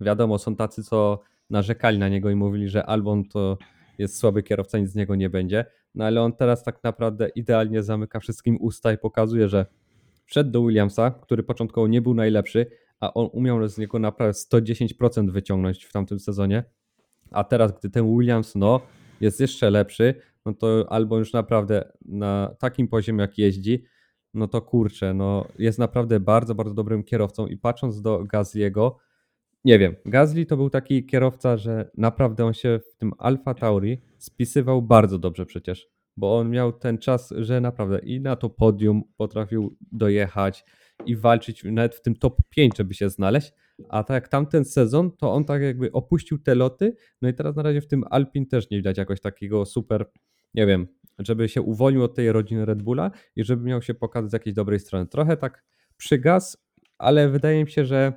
[0.00, 1.20] Wiadomo, są tacy, co
[1.52, 3.58] narzekali na niego i mówili, że Albon to
[3.98, 5.64] jest słaby kierowca, nic z niego nie będzie.
[5.94, 9.66] No ale on teraz tak naprawdę idealnie zamyka wszystkim usta i pokazuje, że
[10.24, 12.66] wszedł do Williamsa, który początkowo nie był najlepszy,
[13.00, 16.64] a on umiał z niego naprawdę 110% wyciągnąć w tamtym sezonie.
[17.30, 18.80] A teraz, gdy ten Williams no,
[19.20, 20.14] jest jeszcze lepszy,
[20.46, 23.84] no to albo już naprawdę na takim poziomie, jak jeździ,
[24.34, 28.98] no to kurczę, no jest naprawdę bardzo, bardzo dobrym kierowcą i patrząc do Gazliego,
[29.64, 34.00] nie wiem, Gazli to był taki kierowca, że naprawdę on się w tym Alfa Tauri
[34.18, 39.02] spisywał bardzo dobrze przecież, bo on miał ten czas, że naprawdę i na to podium
[39.16, 40.64] potrafił dojechać
[41.06, 43.52] i walczyć nawet w tym top 5, żeby się znaleźć,
[43.88, 47.56] a tak jak tamten sezon, to on tak jakby opuścił te loty, no i teraz
[47.56, 50.10] na razie w tym Alpin też nie widać jakoś takiego super,
[50.54, 50.86] nie wiem,
[51.18, 54.54] żeby się uwolnił od tej rodziny Red Bulla i żeby miał się pokazać z jakiejś
[54.54, 55.06] dobrej strony.
[55.06, 55.64] Trochę tak
[55.96, 56.56] przygas,
[56.98, 58.12] ale wydaje mi się, że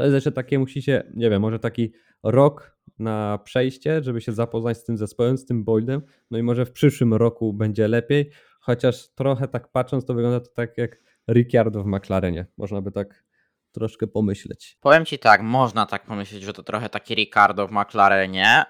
[0.00, 1.92] to jest jeszcze takie, musicie, nie wiem, może taki
[2.22, 6.66] rok na przejście, żeby się zapoznać z tym zespołem, z tym Boydem, no i może
[6.66, 8.30] w przyszłym roku będzie lepiej,
[8.60, 10.96] chociaż trochę tak patrząc, to wygląda to tak jak
[11.30, 12.46] Ricciardo w McLarenie.
[12.56, 13.24] Można by tak
[13.72, 14.78] troszkę pomyśleć.
[14.80, 18.64] Powiem ci tak, można tak pomyśleć, że to trochę taki Ricardo w McLarenie.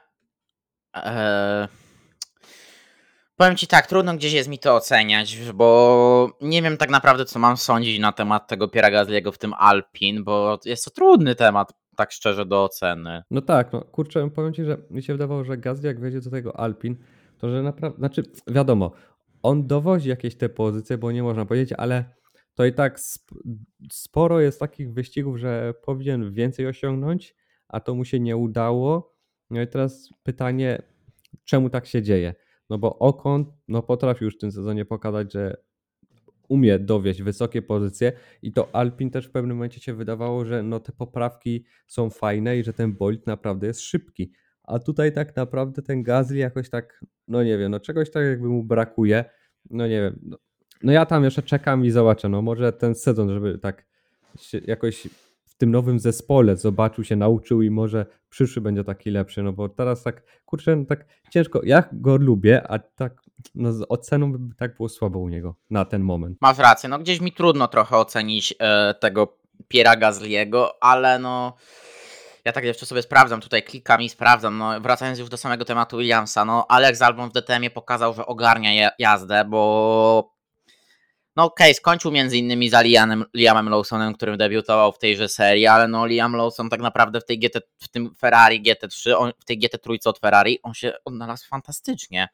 [0.94, 1.89] Eee...
[3.40, 7.38] Powiem ci tak, trudno gdzieś jest mi to oceniać, bo nie wiem tak naprawdę, co
[7.38, 11.72] mam sądzić na temat tego Piera Gasly'ego w tym Alpin, bo jest to trudny temat,
[11.96, 13.22] tak szczerze, do oceny.
[13.30, 16.30] No tak, no kurczę, powiem ci, że mi się wydawało, że Gasly jak wejdzie do
[16.30, 16.96] tego Alpin,
[17.38, 18.92] to że naprawdę, znaczy wiadomo,
[19.42, 22.04] on dowozi jakieś te pozycje, bo nie można powiedzieć, ale
[22.54, 23.00] to i tak
[23.92, 27.34] sporo jest takich wyścigów, że powinien więcej osiągnąć,
[27.68, 29.16] a to mu się nie udało.
[29.50, 30.82] No i teraz pytanie,
[31.44, 32.34] czemu tak się dzieje?
[32.70, 35.56] No bo Okon no potrafi już w tym sezonie pokazać, że
[36.48, 38.12] umie dowieść wysokie pozycje
[38.42, 42.58] i to Alpin też w pewnym momencie się wydawało, że no te poprawki są fajne
[42.58, 44.32] i że ten bolid naprawdę jest szybki.
[44.62, 48.48] A tutaj tak naprawdę ten Gasly jakoś tak, no nie wiem, no czegoś tak jakby
[48.48, 49.24] mu brakuje.
[49.70, 50.38] No nie wiem, no,
[50.82, 53.86] no ja tam jeszcze czekam i zobaczę, no może ten sezon, żeby tak
[54.66, 55.08] jakoś
[55.60, 60.02] tym nowym zespole zobaczył się, nauczył i może przyszły będzie taki lepszy, no bo teraz
[60.02, 63.22] tak, kurczę, no tak ciężko, ja go lubię, a tak
[63.54, 66.38] no z oceną by tak było słabo u niego na ten moment.
[66.40, 69.36] Masz rację, no gdzieś mi trudno trochę ocenić e, tego
[69.68, 71.56] Piera Gazliego, ale no
[72.44, 75.98] ja tak jeszcze sobie sprawdzam, tutaj klikam i sprawdzam, no wracając już do samego tematu
[75.98, 80.39] Williamsa, no Alex Albon w DTM-ie pokazał, że ogarnia jazdę, bo
[81.36, 85.66] no okej, okay, skończył między innymi za Liamem, Liamem Lawsonem, którym debiutował w tejże serii,
[85.66, 89.44] ale no Liam Lawson tak naprawdę w tej GT, w tym Ferrari GT3, on, w
[89.44, 92.28] tej GT3 od Ferrari, on się odnalazł fantastycznie.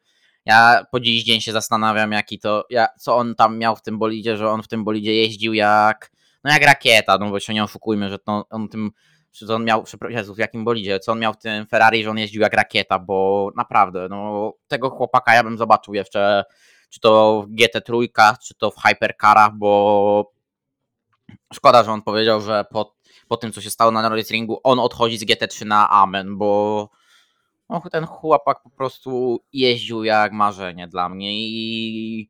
[0.45, 3.99] Ja po dziś dzień się zastanawiam, jaki to, ja, co on tam miał w tym
[3.99, 6.11] bolidzie, że on w tym bolidzie jeździł jak,
[6.43, 8.91] no jak rakieta, no bo się nie oszukujmy, że to on tym,
[9.31, 12.17] że on miał, przepraszam, w jakim bolidzie, co on miał w tym Ferrari, że on
[12.17, 16.43] jeździł jak rakieta, bo naprawdę, no tego chłopaka ja bym zobaczył jeszcze
[16.89, 20.31] czy to w GT3, czy to w Hypercarach, bo
[21.53, 22.95] szkoda, że on powiedział, że po,
[23.27, 26.89] po tym, co się stało na Norris Ringu, on odchodzi z GT3 na Amen, bo
[27.69, 32.29] no, ten chłopak po prostu jeździł jak marzenie dla mnie i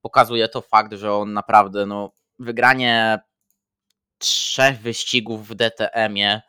[0.00, 3.18] pokazuje to fakt, że on naprawdę, no, wygranie
[4.18, 6.42] trzech wyścigów w DTM-ie,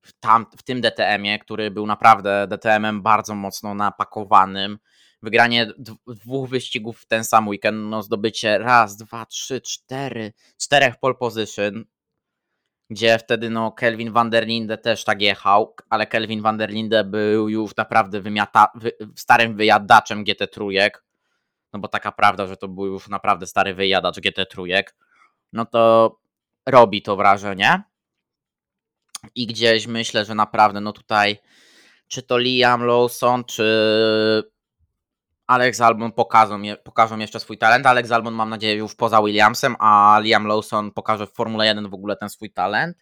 [0.00, 4.78] w, tam, w tym DTM-ie, który był naprawdę DTM-em bardzo mocno napakowanym,
[5.22, 5.66] wygranie
[6.06, 11.84] dwóch wyścigów w ten sam weekend, no zdobycie raz, dwa, trzy, cztery, czterech pole position,
[12.90, 17.04] gdzie wtedy no Kelvin van der Linde też tak jechał, ale Kelvin van der Linde
[17.04, 21.04] był już naprawdę wymiata, wy, starym wyjadaczem GT trójek,
[21.72, 24.96] no bo taka prawda, że to był już naprawdę stary wyjadacz GT trójek,
[25.52, 26.16] no to
[26.66, 27.82] robi to wrażenie.
[29.34, 31.38] I gdzieś myślę, że naprawdę no tutaj
[32.08, 34.51] czy to Liam Lawson, czy
[35.52, 37.86] Alex Albon pokażą, pokażą jeszcze swój talent.
[37.86, 41.94] Alex Albon mam nadzieję już poza Williamsem, a Liam Lawson pokaże w Formule 1 w
[41.94, 42.96] ogóle ten swój talent.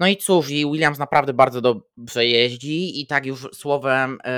[0.00, 4.30] No i cóż, i Williams naprawdę bardzo dobrze jeździ i tak już słowem yy,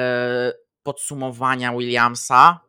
[0.83, 2.61] podsumowania Williamsa,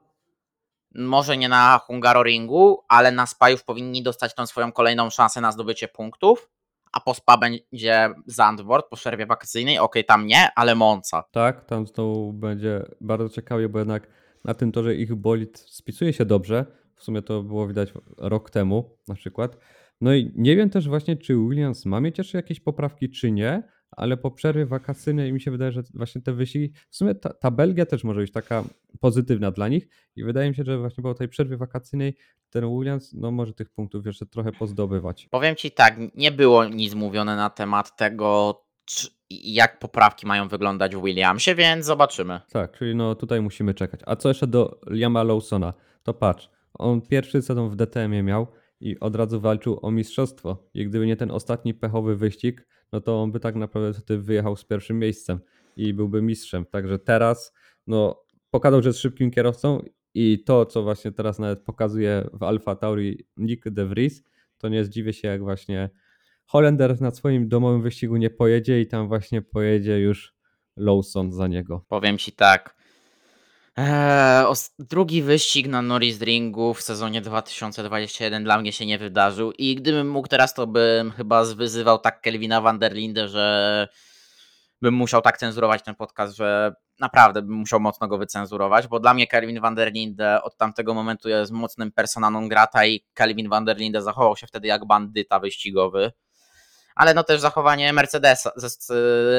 [0.96, 5.52] może nie na Hungaroringu, ale na Spa już powinni dostać tą swoją kolejną szansę na
[5.52, 6.50] zdobycie punktów,
[6.94, 11.24] a po spa będzie Zandvoort po przerwie wakacyjnej, okej, tam nie, ale Monza.
[11.32, 14.08] Tak, tam znowu będzie bardzo ciekawie, bo jednak
[14.44, 16.66] na tym torze ich bolid spisuje się dobrze.
[16.96, 19.58] W sumie to było widać rok temu na przykład.
[20.02, 23.64] No i nie wiem też właśnie, czy Williams ma mieć jeszcze jakieś poprawki, czy nie,
[23.98, 27.52] ale po przerwie wakacyjnej mi się wydaje, że właśnie te wyścigi, w sumie ta, ta
[27.52, 28.64] Belgia też może być taka
[29.00, 32.16] pozytywna dla nich i wydaje mi się, że właśnie po tej przerwie wakacyjnej
[32.50, 35.28] ten Williams no może tych punktów jeszcze trochę pozdobywać.
[35.32, 38.60] Powiem Ci tak, nie było nic mówione na temat tego,
[39.30, 42.40] jak poprawki mają wyglądać w Williamsie, więc zobaczymy.
[42.52, 44.00] Tak, czyli no tutaj musimy czekać.
[44.06, 45.74] A co jeszcze do Liama Lawsona?
[46.04, 48.48] To patrz, on pierwszy sezon w DTM-ie miał
[48.80, 50.70] i od razu walczył o mistrzostwo.
[50.74, 54.56] I gdyby nie ten ostatni pechowy wyścig, no to on by tak naprawdę wtedy wyjechał
[54.56, 55.40] z pierwszym miejscem
[55.76, 56.66] i byłby mistrzem.
[56.66, 57.54] Także teraz,
[57.88, 59.82] no, pokazał, że jest szybkim kierowcą
[60.14, 64.24] i to, co właśnie teraz nawet pokazuje w Alfa Tauri Nick de Vries,
[64.58, 65.90] to nie zdziwię się, jak właśnie
[66.46, 70.36] Holender na swoim domowym wyścigu nie pojedzie i tam właśnie pojedzie już
[70.78, 71.86] Lawson za niego.
[71.88, 72.76] Powiem Ci tak,
[73.78, 74.46] Eee,
[74.80, 80.10] drugi wyścig na Norris Ringu w sezonie 2021 dla mnie się nie wydarzył i gdybym
[80.10, 83.88] mógł teraz, to bym chyba zwyzywał tak Kelvina van der Linde, że
[84.82, 89.14] bym musiał tak cenzurować ten podcast, że naprawdę bym musiał mocno go wycenzurować, bo dla
[89.14, 93.66] mnie Kelvin van der Linde od tamtego momentu jest mocnym persona grata i Kelvin van
[93.66, 96.12] der Linde zachował się wtedy jak bandyta wyścigowy
[96.96, 98.52] ale no też zachowanie Mercedesa,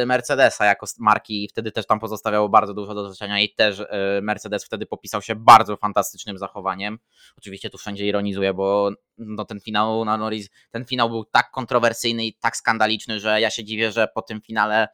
[0.06, 4.64] Mercedesa jako marki wtedy też tam pozostawiało bardzo dużo do życzenia i też e, Mercedes
[4.64, 6.98] wtedy popisał się bardzo fantastycznym zachowaniem.
[7.38, 12.26] Oczywiście tu wszędzie ironizuję, bo no ten finał na Norris, ten finał był tak kontrowersyjny
[12.26, 14.88] i tak skandaliczny, że ja się dziwię, że po tym finale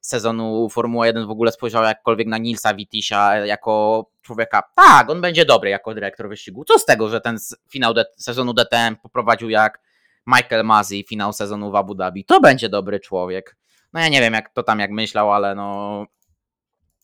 [0.00, 5.44] sezonu Formuła 1 w ogóle spojrzał jakkolwiek na Nilsa Witisia jako człowieka, tak, on będzie
[5.44, 6.64] dobry jako dyrektor wyścigu.
[6.64, 7.38] Co z tego, że ten
[7.70, 9.80] finał sezonu DTM poprowadził jak
[10.26, 12.24] Michael Masi, finał sezonu w Abu Dhabi.
[12.24, 13.56] To będzie dobry człowiek.
[13.92, 16.06] No ja nie wiem, jak to tam jak myślał, ale no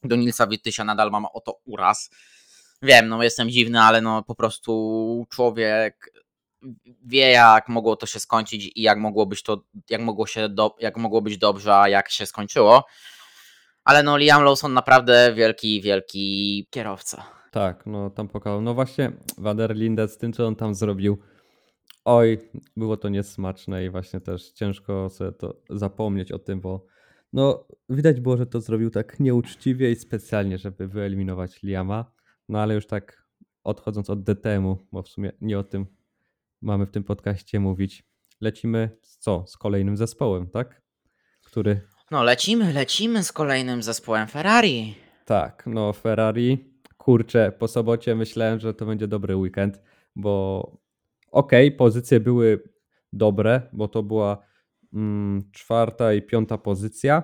[0.02, 2.10] do Nilsa Wittysia nadal mam o to uraz.
[2.82, 6.12] Wiem, no jestem dziwny, ale no po prostu człowiek
[7.04, 10.76] wie jak mogło to się skończyć i jak mogło być to, jak mogło się do,
[10.80, 12.84] jak mogło być dobrze, a jak się skończyło.
[13.84, 17.24] Ale no Liam Lawson naprawdę wielki, wielki kierowca.
[17.50, 18.60] Tak, no tam pokazał.
[18.60, 21.18] No właśnie Van der Linde z tym, co on tam zrobił
[22.04, 22.38] oj,
[22.76, 26.86] było to niesmaczne i właśnie też ciężko sobie to zapomnieć o tym, bo
[27.32, 32.12] no widać było, że to zrobił tak nieuczciwie i specjalnie, żeby wyeliminować Liama.
[32.48, 33.28] No ale już tak
[33.64, 35.86] odchodząc od DTM-u, bo w sumie nie o tym
[36.62, 38.04] mamy w tym podcaście mówić.
[38.40, 39.44] Lecimy z co?
[39.46, 40.82] Z kolejnym zespołem, tak?
[41.44, 41.80] Który.
[42.10, 44.94] No lecimy, lecimy z kolejnym zespołem Ferrari.
[45.24, 46.74] Tak, no Ferrari.
[46.96, 49.82] Kurczę, po sobocie myślałem, że to będzie dobry weekend,
[50.16, 50.62] bo
[51.30, 52.62] ok, pozycje były
[53.12, 54.38] dobre, bo to była
[54.94, 57.22] mm, czwarta i piąta pozycja,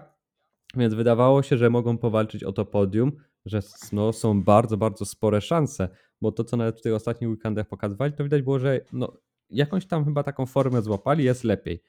[0.76, 3.12] więc wydawało się, że mogą powalczyć o to podium,
[3.46, 3.60] że
[3.92, 5.88] no, są bardzo, bardzo spore szanse,
[6.20, 9.12] bo to, co nawet w tych ostatnich weekendach pokazywali, to widać było, że no,
[9.50, 11.82] jakąś tam chyba taką formę złapali, jest lepiej.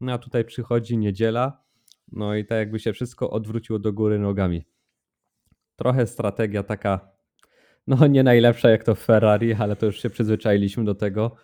[0.00, 1.62] No a tutaj przychodzi niedziela,
[2.12, 4.64] no i tak jakby się wszystko odwróciło do góry nogami.
[5.76, 7.08] Trochę strategia taka,
[7.86, 11.36] no nie najlepsza jak to Ferrari, ale to już się przyzwyczailiśmy do tego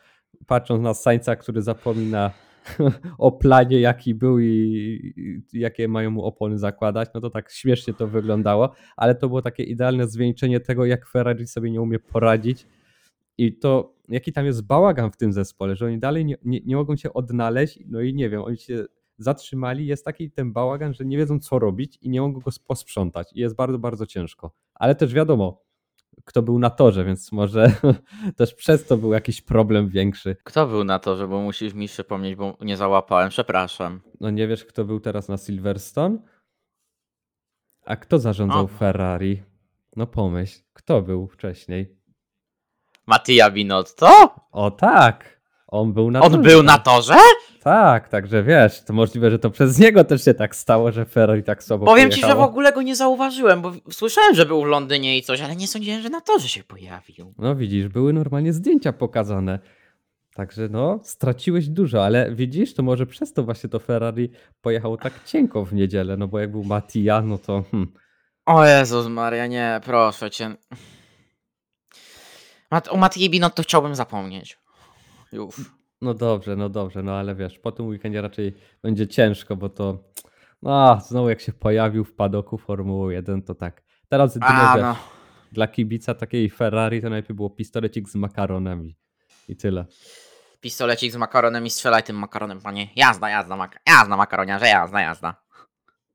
[0.47, 2.31] patrząc na Sańca, który zapomina
[3.19, 8.07] o planie, jaki był i, jakie mają mu opony zakładać, no to tak śmiesznie to
[8.09, 12.67] wyglądało, ale to było takie idealne zwieńczenie tego, jak Ferrari sobie nie umie poradzić
[13.39, 16.77] i to jaki tam jest bałagan w tym zespole, że oni dalej nie, nie, nie
[16.77, 18.85] mogą się odnaleźć, no i nie wiem, oni się
[19.19, 23.33] zatrzymali, jest taki ten bałagan, że nie wiedzą co robić i nie mogą go posprzątać
[23.33, 24.53] i jest bardzo, bardzo ciężko.
[24.75, 25.66] Ale też wiadomo,
[26.27, 27.73] kto był na torze, więc może
[28.37, 30.37] też przez to był jakiś problem większy.
[30.45, 34.01] Kto był na torze, bo musisz mi przypomnieć, bo nie załapałem, przepraszam.
[34.21, 36.19] No nie wiesz, kto był teraz na Silverstone?
[37.87, 38.69] A kto zarządzał o.
[38.69, 39.43] Ferrari?
[39.97, 41.97] No pomyśl, kto był wcześniej?
[43.07, 44.35] Mattia Binotto?
[44.53, 46.43] O tak, on był na On torze.
[46.43, 47.17] był na torze?
[47.67, 51.43] Tak, także wiesz, to możliwe, że to przez niego też się tak stało, że Ferrari
[51.43, 52.33] tak słabo Powiem pojechało.
[52.33, 55.41] ci, że w ogóle go nie zauważyłem, bo słyszałem, że był w Londynie i coś,
[55.41, 57.35] ale nie sądziłem, że na torze się pojawił.
[57.39, 59.59] No widzisz, były normalnie zdjęcia pokazane.
[60.35, 65.25] Także no, straciłeś dużo, ale widzisz, to może przez to właśnie to Ferrari pojechało tak
[65.25, 67.65] cienko w niedzielę, no bo jak był Mattia, no to...
[67.71, 67.93] Hmm.
[68.47, 70.55] O Jezus Maria, nie, proszę cię.
[72.91, 74.59] O Mattii Binotto chciałbym zapomnieć.
[75.33, 75.55] Już.
[76.01, 80.05] No dobrze, no dobrze, no ale wiesz, po tym weekendzie raczej będzie ciężko, bo to
[80.63, 83.83] no, znowu jak się pojawił w padoku Formuły 1, to tak.
[84.09, 84.97] Teraz A, no.
[85.53, 88.97] dla kibica takiej Ferrari to najpierw było pistolecik z makaronami
[89.49, 89.87] i tyle.
[90.61, 92.89] pistolecik z makaronem i strzelaj tym makaronem, panie.
[92.97, 95.35] Jazda, jazda, mak jazda makaroniarze, jazda, jazda.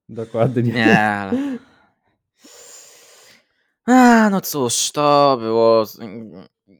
[0.09, 0.63] Dokładnie.
[0.63, 1.57] Nie, ale...
[3.85, 5.85] A, no cóż, to było...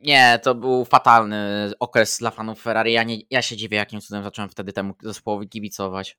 [0.04, 2.93] Nie, to był fatalny okres dla fanów Ferrari.
[2.93, 6.18] Ja, nie, ja się dziwię, jakim cudem zacząłem wtedy temu zespołowi kibicować.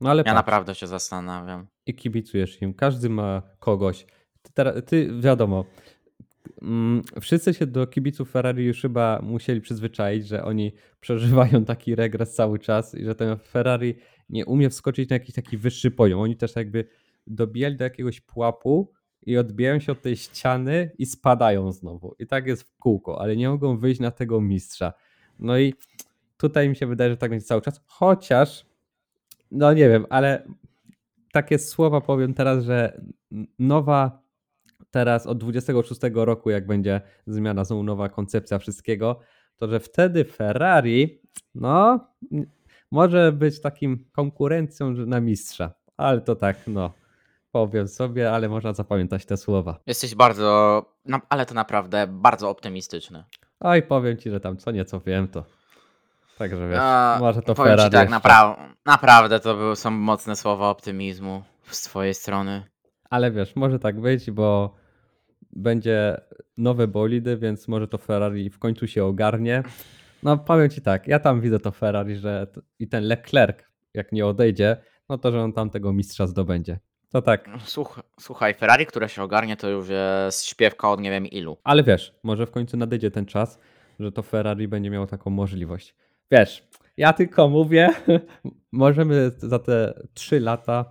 [0.00, 1.66] No ale Ja patrz, naprawdę się zastanawiam.
[1.86, 2.74] i kibicujesz im.
[2.74, 4.06] Każdy ma kogoś.
[4.42, 5.64] Ty, teraz, ty wiadomo,
[6.62, 12.34] mm, wszyscy się do kibiców Ferrari już chyba musieli przyzwyczaić, że oni przeżywają taki regres
[12.34, 13.94] cały czas i że ten Ferrari
[14.28, 16.20] nie umie wskoczyć na jakiś taki wyższy poziom.
[16.20, 16.88] Oni też jakby
[17.26, 18.92] dobijali do jakiegoś pułapu
[19.28, 22.14] i odbijają się od tej ściany i spadają znowu.
[22.18, 24.92] I tak jest w kółko, ale nie mogą wyjść na tego mistrza.
[25.38, 25.74] No i
[26.36, 28.66] tutaj mi się wydaje, że tak będzie cały czas, chociaż
[29.50, 30.46] no nie wiem, ale
[31.32, 33.00] takie słowa powiem teraz, że
[33.58, 34.22] nowa
[34.90, 39.20] teraz od 26 roku, jak będzie zmiana, znowu nowa koncepcja wszystkiego,
[39.56, 41.22] to że wtedy Ferrari,
[41.54, 42.08] no,
[42.90, 45.74] może być takim konkurencją na mistrza.
[45.96, 46.92] Ale to tak, no,
[47.52, 49.80] powiem sobie, ale można zapamiętać te słowa.
[49.86, 53.24] Jesteś bardzo, no, ale to naprawdę bardzo optymistyczny.
[53.60, 55.44] Oj, powiem ci, że tam co nieco wiem, to.
[56.38, 57.90] Także wiesz, A, może to powiem Ferrari.
[57.90, 62.62] ci tak, napra- naprawdę to były, są mocne słowa optymizmu z twojej strony.
[63.10, 64.74] Ale wiesz, może tak być, bo
[65.52, 66.20] będzie
[66.56, 69.62] nowe bolidy, więc może to Ferrari w końcu się ogarnie.
[70.22, 72.46] No powiem ci tak, ja tam widzę to Ferrari, że
[72.78, 73.58] i ten Leclerc,
[73.94, 74.76] jak nie odejdzie,
[75.08, 76.78] no to że on tam tego mistrza zdobędzie.
[77.12, 81.26] To tak, Słuch- słuchaj, Ferrari, które się ogarnie, to już jest śpiewka od nie wiem
[81.26, 81.56] ilu.
[81.64, 83.58] ale wiesz, może w końcu nadejdzie ten czas,
[84.00, 85.94] że to Ferrari będzie miało taką możliwość.
[86.30, 87.88] Wiesz, ja tylko mówię,
[88.72, 90.84] możemy za te trzy lata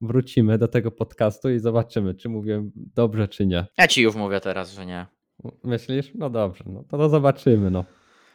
[0.00, 3.66] wrócimy do tego podcastu i zobaczymy, czy mówię dobrze, czy nie.
[3.78, 5.06] Ja ci już mówię teraz, że nie.
[5.64, 6.10] Myślisz?
[6.14, 7.84] No dobrze, no to, to zobaczymy, no.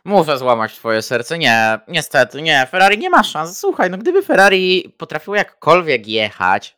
[0.05, 1.37] Muszę złamać twoje serce.
[1.37, 2.65] Nie, niestety, nie.
[2.71, 3.59] Ferrari nie ma szans.
[3.59, 6.77] Słuchaj, no gdyby Ferrari potrafiło jakkolwiek jechać,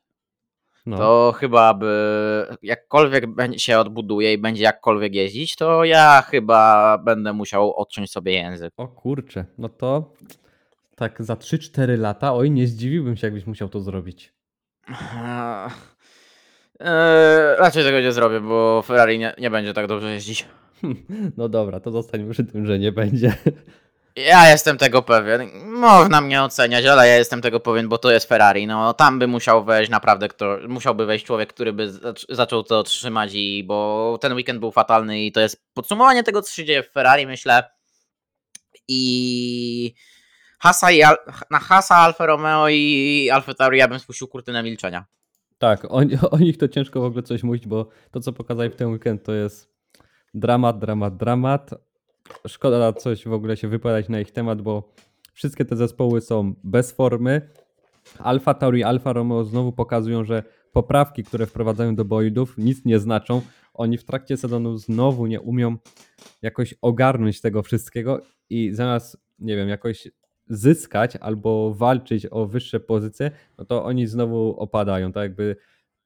[0.86, 0.98] no.
[0.98, 3.26] to chyba by jakkolwiek
[3.58, 8.74] się odbuduje i będzie jakkolwiek jeździć, to ja chyba będę musiał odciąć sobie język.
[8.78, 10.14] O kurczę, no to
[10.96, 14.34] tak za 3-4 lata, oj, nie zdziwiłbym się, jakbyś musiał to zrobić.
[16.80, 20.48] Eee, raczej tego nie zrobię, bo Ferrari nie, nie będzie tak dobrze jeździć.
[21.38, 23.34] No dobra, to zostańmy przy tym, że nie będzie.
[24.16, 25.50] Ja jestem tego pewien.
[25.66, 28.68] Można mnie oceniać, ale ja jestem tego pewien, bo to jest Ferrari.
[28.68, 32.84] No tam by musiał wejść naprawdę kto, musiałby wejść człowiek, który by zac- zaczął to
[32.84, 36.84] trzymać i bo ten weekend był fatalny i to jest podsumowanie tego, co się dzieje
[36.84, 37.64] w Ferrari, myślę.
[38.88, 39.94] I
[40.60, 41.18] Hasa i Al-
[41.52, 45.06] na Hasa, Alfa Romeo i Alfa Tauri ja bym spuścił kurtynę milczenia.
[45.58, 46.02] Tak, o,
[46.32, 49.24] o nich to ciężko w ogóle coś mówić, bo to, co pokazali w ten weekend,
[49.24, 49.70] to jest
[50.34, 51.70] dramat, dramat, dramat.
[52.48, 54.94] Szkoda coś w ogóle się wypowiadać na ich temat, bo
[55.34, 57.50] wszystkie te zespoły są bez formy.
[58.20, 63.42] Alfa Tauri, Alfa Romeo znowu pokazują, że poprawki, które wprowadzają do bolidów, nic nie znaczą.
[63.74, 65.78] Oni w trakcie sezonu znowu nie umią
[66.42, 70.08] jakoś ogarnąć tego wszystkiego i zamiast, nie wiem, jakoś
[70.48, 75.12] zyskać albo walczyć o wyższe pozycje, no to oni znowu opadają.
[75.12, 75.56] Tak jakby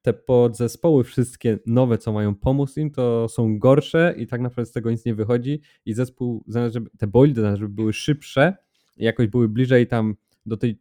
[0.08, 4.72] te podzespoły wszystkie nowe, co mają pomóc im, to są gorsze i tak naprawdę z
[4.72, 8.55] tego nic nie wychodzi i zespół, zamiast żeby te zamiast żeby były szybsze
[8.97, 10.80] jakoś były bliżej tam do tej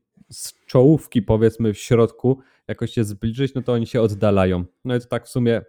[0.66, 4.64] czołówki powiedzmy w środku, jakoś się zbliżyć, no to oni się oddalają.
[4.84, 5.62] No i to tak w sumie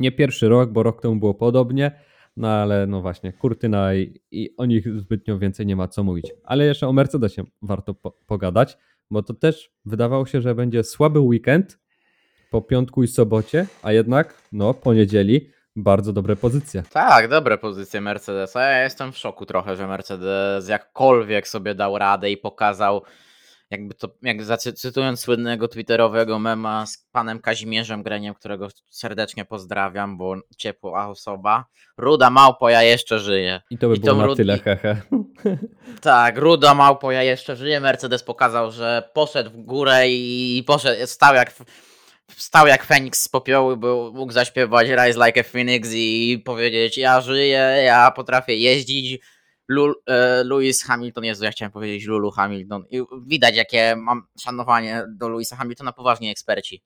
[0.00, 2.00] nie pierwszy rok, bo rok temu było podobnie,
[2.36, 6.32] no ale no właśnie, kurtyna i, i o nich zbytnio więcej nie ma co mówić.
[6.44, 8.78] Ale jeszcze o Mercedesie warto po, pogadać,
[9.10, 11.79] bo to też wydawało się, że będzie słaby weekend
[12.50, 16.82] po piątku i sobocie, a jednak no po niedzieli bardzo dobre pozycje.
[16.92, 18.62] Tak, dobre pozycje Mercedesa.
[18.62, 23.02] Ja jestem w szoku trochę, że Mercedes jakkolwiek sobie dał radę i pokazał,
[23.70, 30.18] jakby to, jak zacy- cytując słynnego twitterowego mema z panem Kazimierzem Greniem, którego serdecznie pozdrawiam,
[30.18, 31.64] bo ciepła osoba.
[31.98, 33.60] Ruda małpo, ja jeszcze żyję.
[33.70, 34.96] I to by I było na rud- tyle, hehe.
[36.00, 37.80] Tak, ruda małpo, ja jeszcze żyję.
[37.80, 41.52] Mercedes pokazał, że poszedł w górę i poszedł, stał jak,
[42.36, 47.20] stał jak Feniks z popiołu, był, mógł zaśpiewać Rise Like a Phoenix i powiedzieć ja
[47.20, 49.20] żyję, ja potrafię jeździć.
[49.68, 52.84] Lul, e, Lewis Hamilton, Jezu, ja chciałem powiedzieć Lulu Hamilton.
[52.90, 56.82] I widać, jakie mam szanowanie do Louisa Hamiltona, poważni eksperci.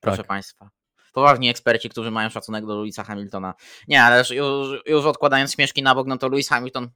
[0.00, 0.26] Proszę Tak.
[0.26, 0.70] Państwa.
[1.12, 3.54] Poważni eksperci, którzy mają szacunek do Louisa Hamiltona.
[3.88, 6.90] Nie, ale już, już odkładając śmieszki na bok, no to Lewis Hamilton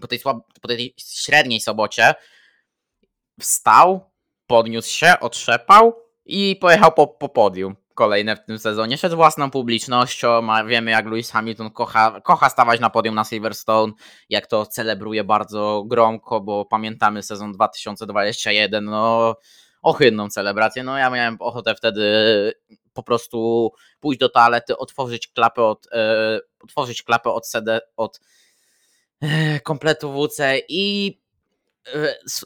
[0.00, 2.14] po tej, słab- po tej średniej sobocie
[3.40, 4.10] wstał,
[4.46, 7.76] podniósł się, otrzepał i pojechał po, po podium.
[7.94, 8.98] kolejne w tym sezonie.
[8.98, 13.92] Szedł własną publicznością, a wiemy jak Lewis Hamilton kocha, kocha stawać na podium na Silverstone,
[14.28, 19.36] jak to celebruje bardzo gromko, bo pamiętamy sezon 2021, no
[19.82, 20.82] ohydną celebrację.
[20.84, 22.02] No ja miałem ochotę wtedy
[22.92, 28.20] po prostu pójść do toalety, otworzyć klapę od, e, otworzyć klapę od CD, od
[29.20, 31.20] e, kompletu WC i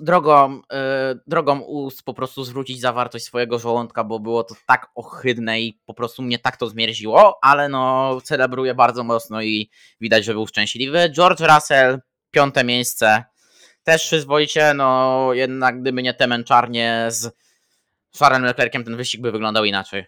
[0.01, 5.61] drogą, e, drogą ust po prostu zwrócić zawartość swojego żołądka, bo było to tak ohydne
[5.61, 9.70] i po prostu mnie tak to zmierziło, ale no celebruje bardzo mocno i
[10.01, 11.11] widać, że był szczęśliwy.
[11.11, 11.99] George Russell,
[12.30, 13.24] piąte miejsce,
[13.82, 17.30] też przyzwoicie, no jednak gdyby nie te męczarnie z
[18.18, 20.05] Charlesem Leclerciem, ten wyścig by wyglądał inaczej.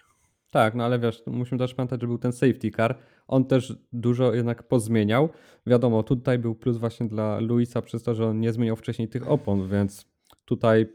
[0.51, 2.99] Tak, no ale wiesz, musimy też pamiętać, że był ten safety car.
[3.29, 5.29] On też dużo jednak pozmieniał.
[5.67, 9.31] Wiadomo, tutaj był plus właśnie dla Luisa przez to, że on nie zmieniał wcześniej tych
[9.31, 10.07] opon, więc
[10.45, 10.87] tutaj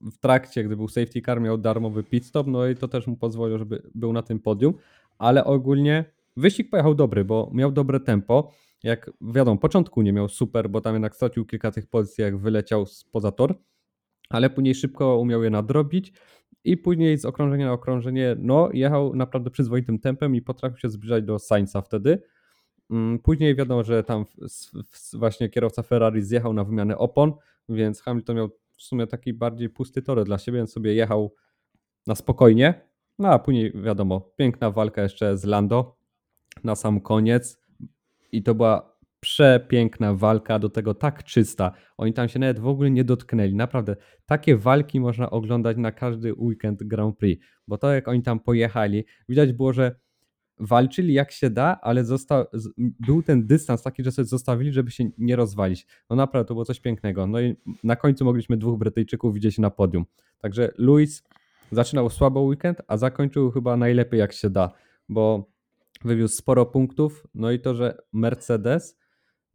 [0.00, 3.16] w trakcie, gdy był safety car, miał darmowy pit stop, no i to też mu
[3.16, 4.74] pozwoliło, żeby był na tym podium,
[5.18, 6.04] ale ogólnie
[6.36, 8.52] wyścig pojechał dobry, bo miał dobre tempo.
[8.82, 12.84] Jak wiadomo, początku nie miał super, bo tam jednak stracił kilka tych pozycji, jak wyleciał
[13.12, 13.54] poza tor,
[14.28, 16.12] ale później szybko umiał je nadrobić
[16.66, 21.24] i później z okrążenia na okrążenie, no jechał naprawdę przyzwoitym tempem i potrafił się zbliżać
[21.24, 22.22] do Sainza wtedy.
[22.90, 24.24] Mm, później wiadomo, że tam
[25.12, 27.32] właśnie kierowca Ferrari zjechał na wymianę opon,
[27.68, 31.34] więc Hamilton miał w sumie taki bardziej pusty tor dla siebie, więc sobie jechał
[32.06, 32.88] na spokojnie.
[33.18, 35.96] No a później wiadomo, piękna walka jeszcze z Lando
[36.64, 37.66] na sam koniec
[38.32, 38.95] i to była
[39.26, 41.72] przepiękna walka, do tego tak czysta.
[41.96, 43.54] Oni tam się nawet w ogóle nie dotknęli.
[43.54, 43.96] Naprawdę,
[44.26, 49.04] takie walki można oglądać na każdy weekend Grand Prix, bo to jak oni tam pojechali,
[49.28, 49.96] widać było, że
[50.58, 52.46] walczyli jak się da, ale zosta-
[53.06, 55.86] był ten dystans taki, że sobie zostawili, żeby się nie rozwalić.
[56.10, 57.26] No naprawdę, to było coś pięknego.
[57.26, 60.04] No i na końcu mogliśmy dwóch Brytyjczyków widzieć na podium.
[60.38, 61.22] Także Luis
[61.72, 64.72] zaczynał słabo weekend, a zakończył chyba najlepiej jak się da,
[65.08, 65.50] bo
[66.04, 68.96] wywiózł sporo punktów, no i to, że Mercedes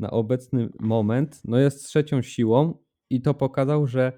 [0.02, 2.78] na obecny moment no jest trzecią siłą
[3.10, 4.12] i to pokazał, że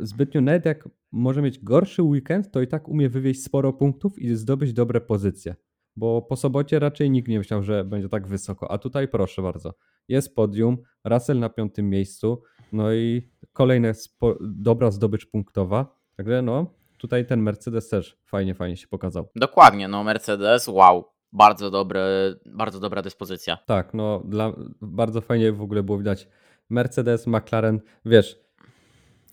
[0.00, 4.34] zbytnio nawet jak może mieć gorszy weekend, to i tak umie wywieźć sporo punktów i
[4.34, 5.54] zdobyć dobre pozycje.
[5.96, 8.70] Bo po sobocie raczej nikt nie myślał, że będzie tak wysoko.
[8.70, 9.74] A tutaj proszę bardzo.
[10.08, 12.42] Jest podium, Russell na piątym miejscu,
[12.72, 13.92] no i kolejna
[14.40, 16.00] dobra zdobycz punktowa.
[16.16, 19.28] Także no, tutaj ten Mercedes też fajnie, fajnie się pokazał.
[19.36, 23.56] Dokładnie, no Mercedes, wow bardzo, dobre, bardzo dobra dyspozycja.
[23.66, 26.28] Tak, no dla, bardzo fajnie w ogóle było widać
[26.70, 28.44] Mercedes, McLaren, wiesz,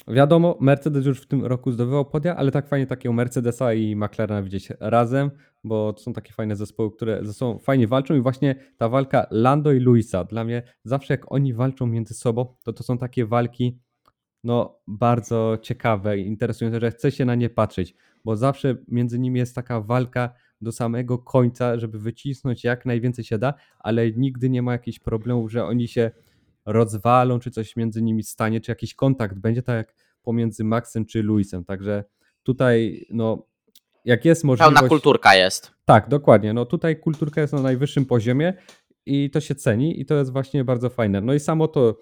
[0.08, 4.44] wiadomo, Mercedes już w tym roku zdobywał podia, ale tak fajnie takiego Mercedesa i McLarena
[4.44, 5.32] widzieć razem,
[5.64, 9.28] bo to są takie fajne zespoły, które ze sobą fajnie walczą i właśnie ta walka
[9.32, 13.26] Lando i Luisa, dla mnie zawsze jak oni walczą między sobą, to to są takie
[13.26, 13.80] walki
[14.44, 17.96] no bardzo ciekawe i interesujące, że chce się na nie patrzeć,
[18.26, 23.38] bo zawsze między nimi jest taka walka do samego końca, żeby wycisnąć jak najwięcej się
[23.38, 26.12] da, ale nigdy nie ma jakichś problemów, że oni się
[26.66, 31.24] rozwalą, czy coś między nimi stanie, czy jakiś kontakt będzie, tak jak pomiędzy Maxem czy
[31.24, 31.66] Luisem.
[31.66, 32.04] Także
[32.44, 33.46] tutaj, no,
[34.06, 34.76] jak jest możliwość.
[34.76, 35.72] Pełna kulturka jest.
[35.86, 36.54] Tak, dokładnie.
[36.54, 38.54] No tutaj kulturka jest na najwyższym poziomie
[39.06, 41.22] i to się ceni, i to jest właśnie bardzo fajne.
[41.22, 41.98] No i samo to,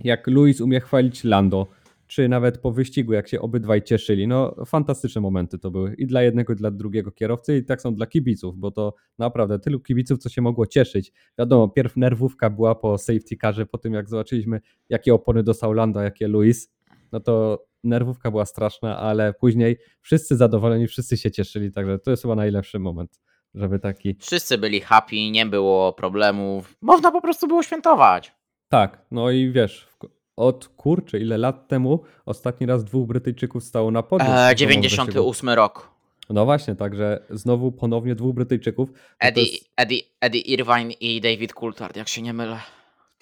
[0.00, 1.66] jak Luis umie chwalić Lando
[2.06, 4.28] czy nawet po wyścigu, jak się obydwaj cieszyli.
[4.28, 7.94] No, fantastyczne momenty to były i dla jednego, i dla drugiego kierowcy, i tak są
[7.94, 11.12] dla kibiców, bo to naprawdę tylu kibiców, co się mogło cieszyć.
[11.38, 16.02] Wiadomo, pierw nerwówka była po safety carze, po tym jak zobaczyliśmy, jakie opony dostał Lando,
[16.02, 16.72] jakie Luis,
[17.12, 22.22] no to nerwówka była straszna, ale później wszyscy zadowoleni, wszyscy się cieszyli, także to jest
[22.22, 23.20] chyba najlepszy moment,
[23.54, 24.16] żeby taki...
[24.20, 28.32] Wszyscy byli happy, nie było problemów, można po prostu było świętować.
[28.68, 29.88] Tak, no i wiesz,
[30.36, 34.28] od kurczę, ile lat temu ostatni raz dwóch Brytyjczyków stało na podium.
[34.30, 35.90] Eee, 98 rok.
[36.30, 38.92] No właśnie, także znowu ponownie dwóch Brytyjczyków.
[39.18, 39.70] Eddie, jest...
[39.76, 42.58] Eddie, Eddie Irvine i David Coulthard, jak się nie mylę.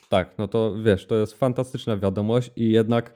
[0.08, 3.12] Tak, no to wiesz, to jest fantastyczna wiadomość i jednak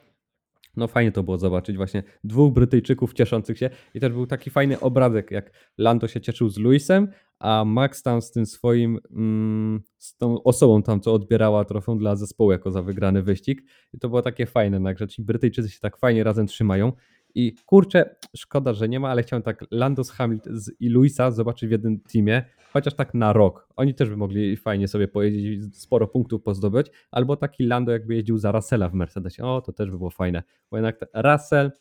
[0.78, 4.80] no fajnie to było zobaczyć właśnie dwóch Brytyjczyków cieszących się i też był taki fajny
[4.80, 7.08] obrazek, jak Lando się cieszył z Luisem,
[7.38, 12.16] a Max tam z tym swoim, mm, z tą osobą tam, co odbierała trofeum dla
[12.16, 13.62] zespołu jako za wygrany wyścig.
[13.92, 16.92] I to było takie fajne, no, że ci Brytyjczycy się tak fajnie razem trzymają.
[17.34, 21.68] I kurczę, szkoda, że nie ma, ale chciałem tak Lando z Hamilton i Luisa zobaczyć
[21.68, 23.68] w jednym teamie, chociaż tak na rok.
[23.76, 28.38] Oni też by mogli fajnie sobie pojeździć, sporo punktów pozdobyć, albo taki Lando jakby jeździł
[28.38, 29.42] za Russella w Mercedesie.
[29.42, 31.72] O, to też by było fajne, bo jednak Russell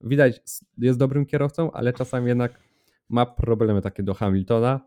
[0.00, 0.40] widać
[0.78, 2.60] jest dobrym kierowcą, ale czasami jednak
[3.08, 4.80] ma problemy takie do Hamiltona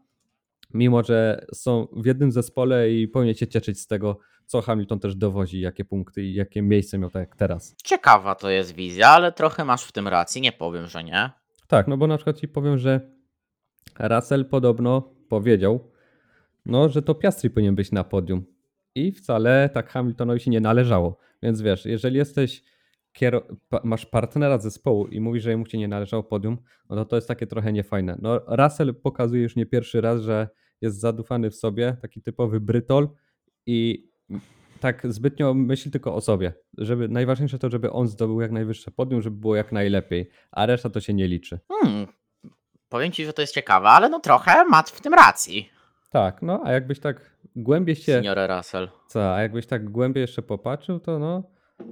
[0.73, 5.15] mimo że są w jednym zespole i powinien się cieszyć z tego, co Hamilton też
[5.15, 7.75] dowozi, jakie punkty i jakie miejsce miał tak jak teraz.
[7.83, 11.29] Ciekawa to jest wizja, ale trochę masz w tym racji, nie powiem, że nie.
[11.67, 13.01] Tak, no bo na przykład ci powiem, że
[13.99, 15.91] Russell podobno powiedział,
[16.65, 18.45] no, że to Piastri powinien być na podium.
[18.95, 21.17] I wcale tak Hamiltonowi się nie należało.
[21.43, 22.63] Więc wiesz, jeżeli jesteś
[23.83, 26.57] masz partnera zespołu i mówisz, że mu się nie należało podium,
[26.89, 28.17] no to to jest takie trochę niefajne.
[28.21, 30.49] No Russell pokazuje już nie pierwszy raz, że
[30.81, 33.09] jest zadufany w sobie, taki typowy brytol
[33.65, 34.09] i
[34.79, 36.53] tak zbytnio myśli tylko o sobie.
[36.77, 40.89] Żeby, najważniejsze to, żeby on zdobył jak najwyższe podium, żeby było jak najlepiej, a reszta
[40.89, 41.59] to się nie liczy.
[41.67, 42.07] Hmm,
[42.89, 45.69] powiem ci, że to jest ciekawe, ale no trochę ma w tym racji.
[46.09, 48.13] Tak, no a jakbyś tak głębiej się...
[48.13, 48.89] Senior Russell.
[49.07, 51.43] Co, a jakbyś tak głębiej jeszcze popatrzył, to no...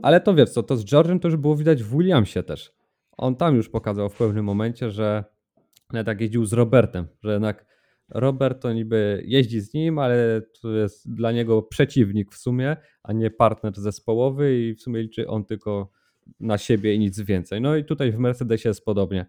[0.01, 2.71] Ale to wiesz co, to z George'em to już było widać w Williamsie też.
[3.17, 5.23] On tam już pokazał w pewnym momencie, że
[5.93, 7.65] nawet jak jeździł z Robertem, że jednak
[8.09, 13.13] Robert to niby jeździ z nim, ale to jest dla niego przeciwnik w sumie, a
[13.13, 15.91] nie partner zespołowy i w sumie liczy on tylko
[16.39, 17.61] na siebie i nic więcej.
[17.61, 19.25] No i tutaj w Mercedesie jest podobnie.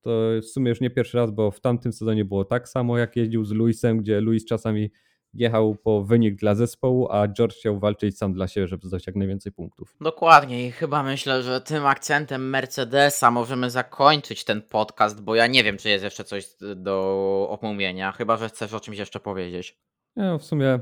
[0.00, 0.10] To
[0.42, 3.44] w sumie już nie pierwszy raz, bo w tamtym sezonie było tak samo, jak jeździł
[3.44, 4.90] z Luisem, gdzie Luis czasami
[5.34, 9.16] jechał po wynik dla zespołu, a George chciał walczyć sam dla siebie, żeby zdobyć jak
[9.16, 9.96] najwięcej punktów.
[10.00, 15.64] Dokładnie i chyba myślę, że tym akcentem Mercedesa możemy zakończyć ten podcast, bo ja nie
[15.64, 19.78] wiem, czy jest jeszcze coś do omówienia, chyba, że chcesz o czymś jeszcze powiedzieć.
[20.16, 20.78] No, w sumie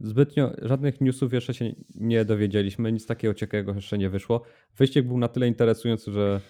[0.00, 4.42] zbytnio żadnych newsów jeszcze się nie dowiedzieliśmy, nic takiego ciekawego jeszcze nie wyszło.
[4.76, 6.40] Wyścig był na tyle interesujący, że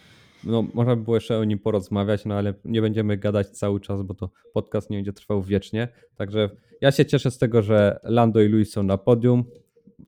[0.44, 4.02] no, można by było jeszcze o nim porozmawiać, no ale nie będziemy gadać cały czas,
[4.02, 5.88] bo to podcast nie będzie trwał wiecznie.
[6.16, 9.44] Także ja się cieszę z tego, że Lando i Luis są na podium.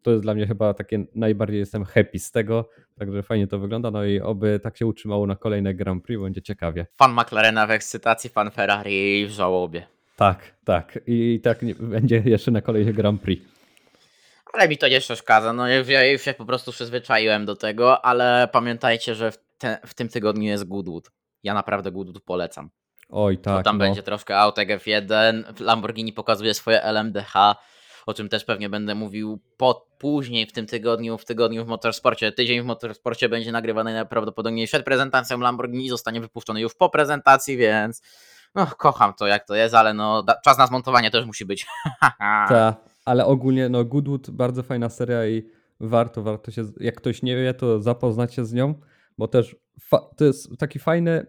[0.02, 2.68] To jest dla mnie chyba takie najbardziej jestem happy z tego,
[2.98, 3.90] także fajnie to wygląda.
[3.90, 6.86] No i oby tak się utrzymało na kolejne Grand Prix, będzie ciekawie.
[6.96, 9.86] Fan McLarena w ekscytacji, fan Ferrari w żałobie.
[10.16, 10.98] Tak, tak.
[11.06, 13.52] I tak będzie jeszcze na kolejne Grand Prix.
[14.52, 15.52] Ale mi to nie przeszkadza.
[15.52, 19.94] No ja już się po prostu przyzwyczaiłem do tego, ale pamiętajcie, że w, te, w
[19.94, 21.10] tym tygodniu jest Goodwood.
[21.42, 22.70] Ja naprawdę Goodwood polecam.
[23.08, 23.56] Oj, tak.
[23.56, 23.84] To tam no.
[23.84, 25.60] będzie troszkę autek F1.
[25.60, 27.34] Lamborghini pokazuje swoje LMDH,
[28.06, 32.32] o czym też pewnie będę mówił po, później w tym tygodniu, w tygodniu w motorsporcie.
[32.32, 38.02] Tydzień w motorsporcie będzie nagrywany najprawdopodobniej przed prezentacją Lamborghini, zostanie wypuszczony już po prezentacji, więc
[38.54, 41.66] no kocham to jak to jest, ale no da, czas na zmontowanie też musi być.
[42.48, 45.42] tak, ale ogólnie no Goodwood bardzo fajna seria i
[45.80, 48.74] warto, warto się, jak ktoś nie wie, to zapoznać się z nią,
[49.18, 49.56] bo też
[50.16, 51.26] to jest taki fajny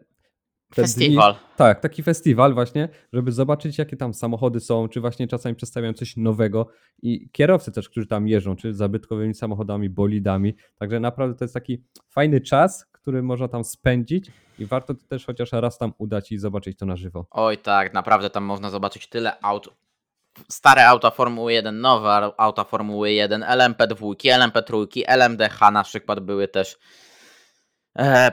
[0.76, 1.34] Festiwal.
[1.34, 5.94] Dni, tak, taki festiwal właśnie, żeby zobaczyć jakie tam samochody są, czy właśnie czasami przedstawiają
[5.94, 6.68] coś nowego
[7.02, 10.56] i kierowcy też, którzy tam jeżdżą, czy zabytkowymi samochodami, bolidami.
[10.80, 15.52] Także naprawdę to jest taki fajny czas, który można tam spędzić i warto też chociaż
[15.52, 17.26] raz tam udać i zobaczyć to na żywo.
[17.32, 19.70] Oj tak, naprawdę tam można zobaczyć tyle aut.
[20.50, 26.80] Stare auta Formuły 1, nowe auta Formuły 1, LMP2, LMP3, LMDH na przykład były też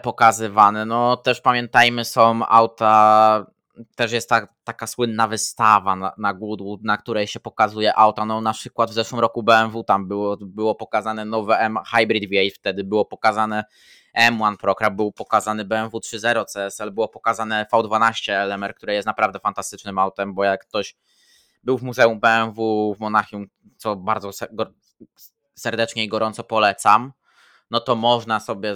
[0.02, 0.86] pokazywane.
[0.86, 3.46] No też pamiętajmy, są auta,
[3.96, 8.24] też jest ta, taka słynna wystawa na, na Goodwood, na której się pokazuje auta.
[8.24, 12.50] No na przykład w zeszłym roku BMW tam było, było pokazane nowe M Hybrid V8,
[12.54, 13.64] wtedy było pokazane
[14.18, 19.98] M1 Procra, był pokazany BMW 3.0 CSL, było pokazane V12 LMR, które jest naprawdę fantastycznym
[19.98, 20.96] autem, bo jak ktoś
[21.62, 23.46] był w Muzeum BMW w Monachium,
[23.76, 24.30] co bardzo
[25.54, 27.12] serdecznie i gorąco polecam,
[27.70, 28.74] no to można sobie,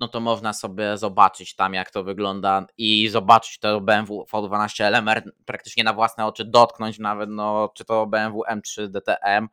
[0.00, 5.32] no to można sobie zobaczyć tam, jak to wygląda i zobaczyć to BMW V12 LMR
[5.44, 9.48] praktycznie na własne oczy, dotknąć nawet, no, czy to BMW M3 DTM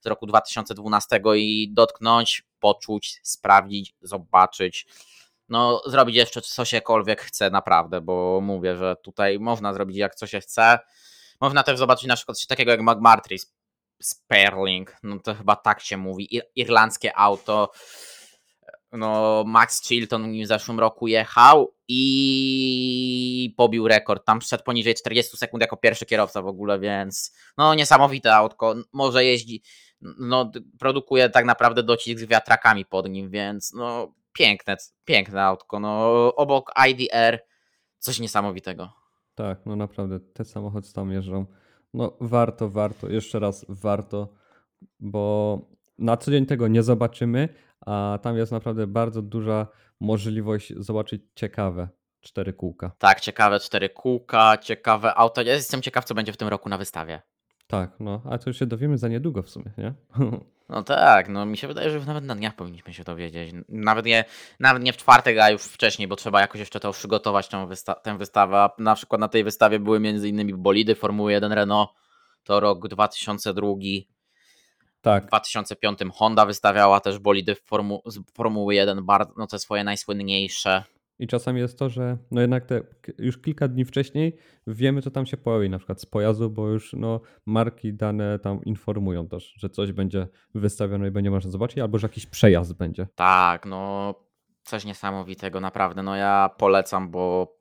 [0.00, 4.86] z roku 2012 i dotknąć, poczuć, sprawdzić, zobaczyć.
[5.48, 10.26] No, zrobić jeszcze co siekolwiek chce, naprawdę, bo mówię, że tutaj można zrobić jak co
[10.26, 10.78] się chce.
[11.40, 13.36] Można też zobaczyć na przykład coś takiego jak McMurtry
[14.02, 17.70] Sperling, no to chyba tak się mówi, irlandzkie auto
[18.92, 24.24] no, Max Chilton w zeszłym roku jechał i pobił rekord.
[24.24, 28.74] Tam szedł poniżej 40 sekund jako pierwszy kierowca w ogóle, więc no niesamowite autko.
[28.92, 29.62] Może jeździ,
[30.00, 35.80] no produkuje tak naprawdę docisk z wiatrakami pod nim, więc no piękne, piękne autko.
[35.80, 37.38] No obok IDR
[37.98, 38.92] coś niesamowitego.
[39.34, 41.46] Tak, no naprawdę te samochody tam jeżdżą.
[41.94, 44.28] No warto, warto, jeszcze raz warto,
[45.00, 45.58] bo
[45.98, 47.48] na co dzień tego nie zobaczymy,
[47.86, 49.66] a tam jest naprawdę bardzo duża
[50.00, 51.88] możliwość zobaczyć ciekawe
[52.20, 52.92] cztery kółka.
[52.98, 55.42] Tak, ciekawe cztery kółka, ciekawe auto.
[55.42, 57.22] Ja jestem ciekaw, co będzie w tym roku na wystawie.
[57.66, 59.94] Tak, no, ale to już się dowiemy za niedługo w sumie, nie?
[60.68, 63.54] No tak, no mi się wydaje, że nawet na dniach powinniśmy się dowiedzieć.
[63.68, 64.24] Nawet nie,
[64.60, 67.94] nawet nie w czwartek, a już wcześniej, bo trzeba jakoś jeszcze to przygotować, tę, wysta
[67.94, 68.68] tę wystawę.
[68.78, 71.90] Na przykład na tej wystawie były między innymi bolidy Formuły 1 Renault,
[72.44, 73.66] to rok 2002,
[75.02, 75.24] tak.
[75.24, 80.84] W 2005 Honda wystawiała też bolidy Formu z Formuły 1, bardzo, no te swoje najsłynniejsze.
[81.18, 82.80] I czasami jest to, że no jednak te
[83.18, 84.36] już kilka dni wcześniej
[84.66, 88.64] wiemy, co tam się pojawi, na przykład z pojazdu, bo już no, marki dane tam
[88.64, 93.06] informują też, że coś będzie wystawione i będzie można zobaczyć, albo że jakiś przejazd będzie.
[93.14, 94.14] Tak, no
[94.62, 96.02] coś niesamowitego, naprawdę.
[96.02, 97.56] No ja polecam, bo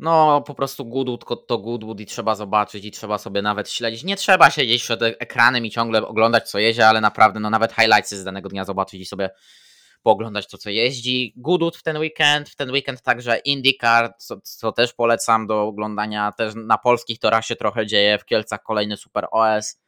[0.00, 4.04] no po prostu Goodwood to- Goodwood i trzeba zobaczyć i trzeba sobie nawet śledzić.
[4.04, 7.72] Nie trzeba siedzieć przed e- ekranem i ciągle oglądać co jeździ, ale naprawdę no nawet
[7.72, 9.30] highlightsy z danego dnia zobaczyć i sobie
[10.02, 11.34] pooglądać to co jeździ.
[11.36, 16.32] Goodwood w ten weekend, w ten weekend także IndyCar, co, co też polecam do oglądania.
[16.32, 19.80] Też na polskich torach się trochę dzieje, w Kielcach kolejny Super OS.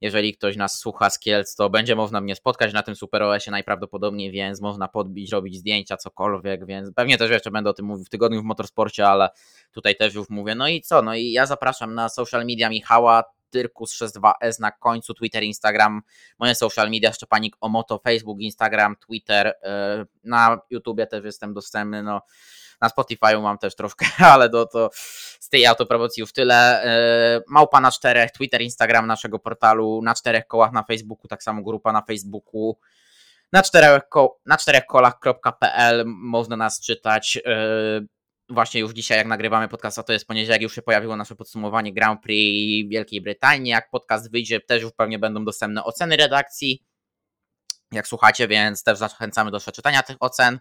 [0.00, 3.50] Jeżeli ktoś nas słucha z Kielc, to będzie można mnie spotkać na tym Super OS-ie
[3.52, 8.04] najprawdopodobniej, więc można podbić, robić zdjęcia, cokolwiek, więc pewnie też jeszcze będę o tym mówił
[8.04, 9.28] w tygodniu w motorsporcie, ale
[9.72, 10.54] tutaj też już mówię.
[10.54, 11.02] No i co?
[11.02, 13.24] No i ja zapraszam na social media Michała,
[13.54, 16.02] Tyrkus62S na końcu, Twitter, Instagram,
[16.38, 22.22] moje social media, Szczepanik Omoto, Facebook, Instagram, Twitter, yy, na YouTubie też jestem dostępny, no
[22.80, 24.90] na Spotify'u mam też troszkę, ale do, to
[25.40, 26.82] z tej autopromocji już tyle.
[27.36, 31.62] Yy, Małpa na czterech, Twitter, Instagram naszego portalu, na czterech kołach na Facebooku, tak samo
[31.62, 32.78] grupa na Facebooku.
[33.52, 37.36] Na czterech, ko- na czterech kolach.pl można nas czytać.
[37.46, 38.06] Yy,
[38.52, 42.22] Właśnie już dzisiaj, jak nagrywamy podcasta, to jest poniedziałek, już się pojawiło nasze podsumowanie Grand
[42.22, 43.70] Prix Wielkiej Brytanii.
[43.70, 46.82] Jak podcast wyjdzie, też już pewnie będą dostępne oceny redakcji
[47.92, 50.58] jak słuchacie, więc też zachęcamy do przeczytania tych ocen.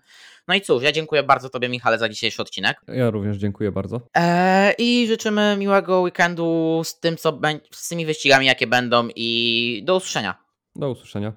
[0.47, 2.81] No i cóż, ja dziękuję bardzo Tobie, Michale, za dzisiejszy odcinek.
[2.87, 4.01] Ja również dziękuję bardzo.
[4.13, 7.39] Eee, I życzymy miłego weekendu z tym, co
[7.71, 10.35] z tymi wyścigami, jakie będą i do usłyszenia.
[10.75, 11.33] Do usłyszenia.